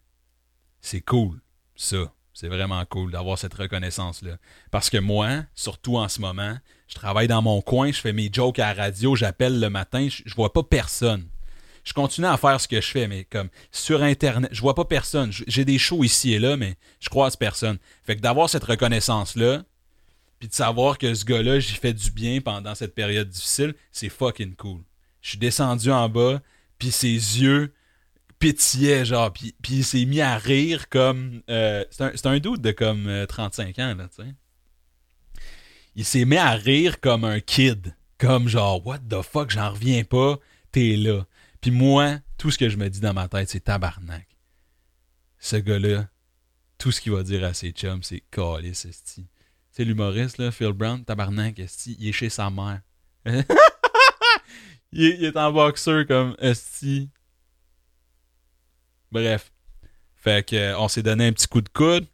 [0.81, 1.41] C'est cool,
[1.75, 2.13] ça.
[2.33, 4.37] C'est vraiment cool d'avoir cette reconnaissance-là.
[4.71, 8.31] Parce que moi, surtout en ce moment, Je travaille dans mon coin, je fais mes
[8.33, 11.29] jokes à la radio, j'appelle le matin, je, je vois pas personne.
[11.87, 14.85] Je continue à faire ce que je fais, mais comme sur Internet, je vois pas
[14.85, 15.31] personne.
[15.47, 17.79] J'ai des shows ici et là, mais je croise personne.
[18.03, 19.63] Fait que d'avoir cette reconnaissance-là,
[20.41, 24.09] puis de savoir que ce gars-là, j'y fait du bien pendant cette période difficile, c'est
[24.09, 24.81] fucking cool.
[25.23, 26.43] Je suis descendu en bas,
[26.77, 27.73] puis ses yeux
[28.41, 31.43] pétillaient, genre, puis, il s'est mis à rire comme...
[31.49, 34.35] euh, c'est un, dude de comme euh, 35 ans, là, tu sais.
[35.95, 37.95] Il s'est mis à rire comme un kid.
[38.19, 40.39] Comme genre, what the fuck, j'en reviens pas,
[40.73, 41.27] t'es là.
[41.61, 44.27] Puis moi, tout ce que je me dis dans ma tête, c'est tabarnak.
[45.39, 46.09] Ce gars-là,
[46.79, 49.27] tout ce qu'il va dire à ses chums, c'est calice, esti.
[49.71, 52.81] C'est l'humoriste, là, Phil Brown, tabarnak, esti, il est chez sa mère.
[53.27, 57.11] il, est, il est en boxeur comme esti.
[59.11, 59.53] Bref.
[60.15, 62.07] Fait que, euh, on s'est donné un petit coup de coude.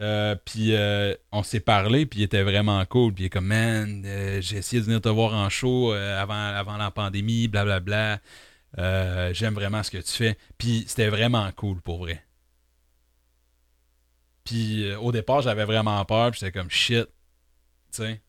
[0.00, 3.12] Euh, puis euh, on s'est parlé, puis il était vraiment cool.
[3.12, 6.76] Puis il est comme, man, euh, j'ai essayé de venir te voir en show avant,
[6.76, 8.20] la pandémie, blablabla.
[8.76, 10.38] J'aime vraiment ce que tu fais.
[10.56, 12.24] Puis c'était vraiment cool pour vrai.
[14.44, 17.06] Puis au départ, j'avais vraiment peur, puis j'étais comme, shit.
[17.92, 18.22] Tu sais,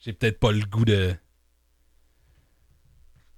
[0.00, 1.14] j'ai peut-être pas le goût de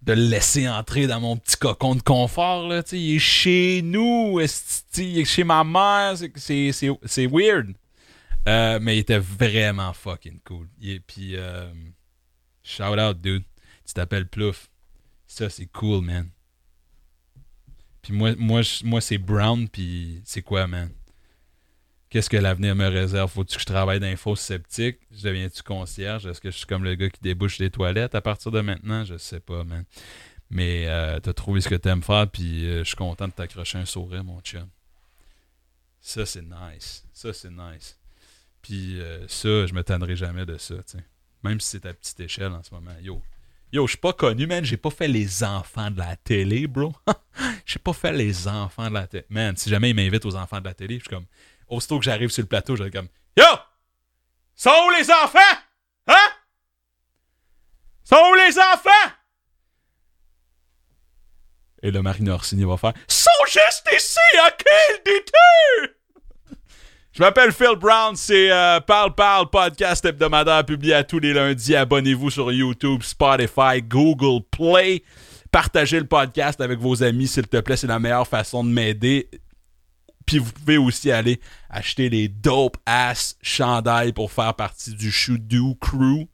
[0.04, 2.68] de le laisser entrer dans mon petit cocon de confort.
[2.68, 4.38] Là, il est chez nous,
[4.98, 7.74] il est chez ma mère, c'est- weird.
[8.46, 10.68] Euh, mais il était vraiment fucking cool.
[10.82, 11.72] Et puis, euh,
[12.62, 13.44] shout out, dude.
[13.86, 14.68] Tu t'appelles Plouf.
[15.26, 16.28] Ça, c'est cool, man.
[18.02, 18.32] Puis moi,
[18.84, 20.90] moi c'est Brown, puis c'est quoi, man?
[22.14, 23.28] Qu'est-ce que l'avenir me réserve?
[23.28, 25.00] Faut-tu que je travaille fausses sceptiques?
[25.10, 26.26] Je deviens-tu concierge?
[26.26, 29.04] Est-ce que je suis comme le gars qui débouche les toilettes à partir de maintenant?
[29.04, 29.84] Je sais pas, man.
[30.48, 33.78] Mais euh, t'as trouvé ce que t'aimes faire, puis euh, je suis content de t'accrocher
[33.78, 34.68] un sourire, mon chum.
[36.00, 37.04] Ça, c'est nice.
[37.12, 37.98] Ça, c'est nice.
[38.62, 41.04] Puis euh, ça, je me tannerai jamais de ça, tu sais.
[41.42, 42.94] Même si c'est à petite échelle en ce moment.
[43.02, 43.20] Yo,
[43.72, 44.64] yo, je suis pas connu, man.
[44.64, 46.94] J'ai pas fait les enfants de la télé, bro.
[47.66, 49.24] J'ai pas fait les enfants de la télé.
[49.30, 51.26] Man, si jamais ils m'invitent aux enfants de la télé, je suis comme...
[51.68, 53.08] Aussitôt que j'arrive sur le plateau, suis comme...
[53.36, 53.44] Yo!
[54.54, 55.38] Sont où les enfants?
[56.06, 56.28] Hein?
[58.04, 59.12] Sont où les enfants?
[61.82, 64.64] Et le Marine Orsini va faire Sont juste ici, ok,
[65.06, 65.88] le!
[67.12, 71.76] Je m'appelle Phil Brown, c'est euh, Parle Parle, podcast hebdomadaire publié à tous les lundis.
[71.76, 75.04] Abonnez-vous sur YouTube, Spotify, Google Play.
[75.52, 79.30] Partagez le podcast avec vos amis, s'il te plaît, c'est la meilleure façon de m'aider.
[80.26, 85.76] Puis vous pouvez aussi aller acheter les dope ass chandails pour faire partie du Shoot-Do
[85.80, 86.26] Crew.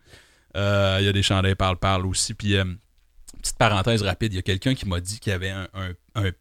[0.57, 2.35] Euh, Il y a des chandails Parle Parle aussi.
[2.35, 2.65] Puis, euh,
[3.41, 5.67] petite parenthèse rapide, il y a quelqu'un qui m'a dit qu'il y avait un,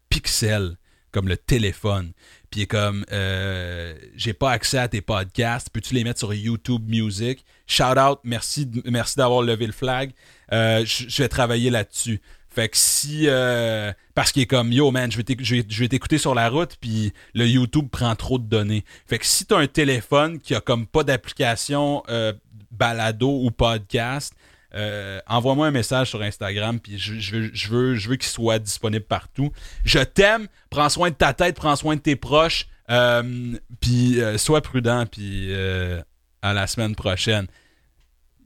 [0.08, 0.76] pixel
[1.12, 2.12] comme le téléphone.
[2.50, 7.44] Puis comme, euh, j'ai pas accès à tes podcasts, peux-tu les mettre sur YouTube Music?
[7.66, 10.12] Shout out, merci, merci d'avoir levé le flag.
[10.52, 12.20] Euh, je vais travailler là-dessus.
[12.50, 13.24] Fait que si.
[13.26, 17.46] euh, parce qu'il est comme Yo man, je vais t'écouter sur la route, puis le
[17.46, 18.84] YouTube prend trop de données.
[19.06, 22.32] Fait que si t'as un téléphone qui a comme pas d'application euh,
[22.70, 24.34] balado ou podcast,
[24.74, 29.52] euh, envoie-moi un message sur Instagram, puis je veux qu'il soit disponible partout.
[29.84, 34.38] Je t'aime, prends soin de ta tête, prends soin de tes proches, euh, puis euh,
[34.38, 36.00] sois prudent, puis euh,
[36.42, 37.46] à la semaine prochaine.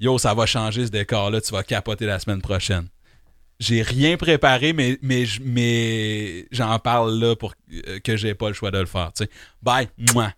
[0.01, 2.89] Yo, ça va changer ce décor-là, tu vas capoter la semaine prochaine.
[3.65, 7.55] J'ai rien préparé, mais, mais, mais j'en parle là pour
[7.89, 9.11] euh, que j'ai pas le choix de le faire.
[9.62, 9.89] Bye.
[10.12, 10.33] Mouah.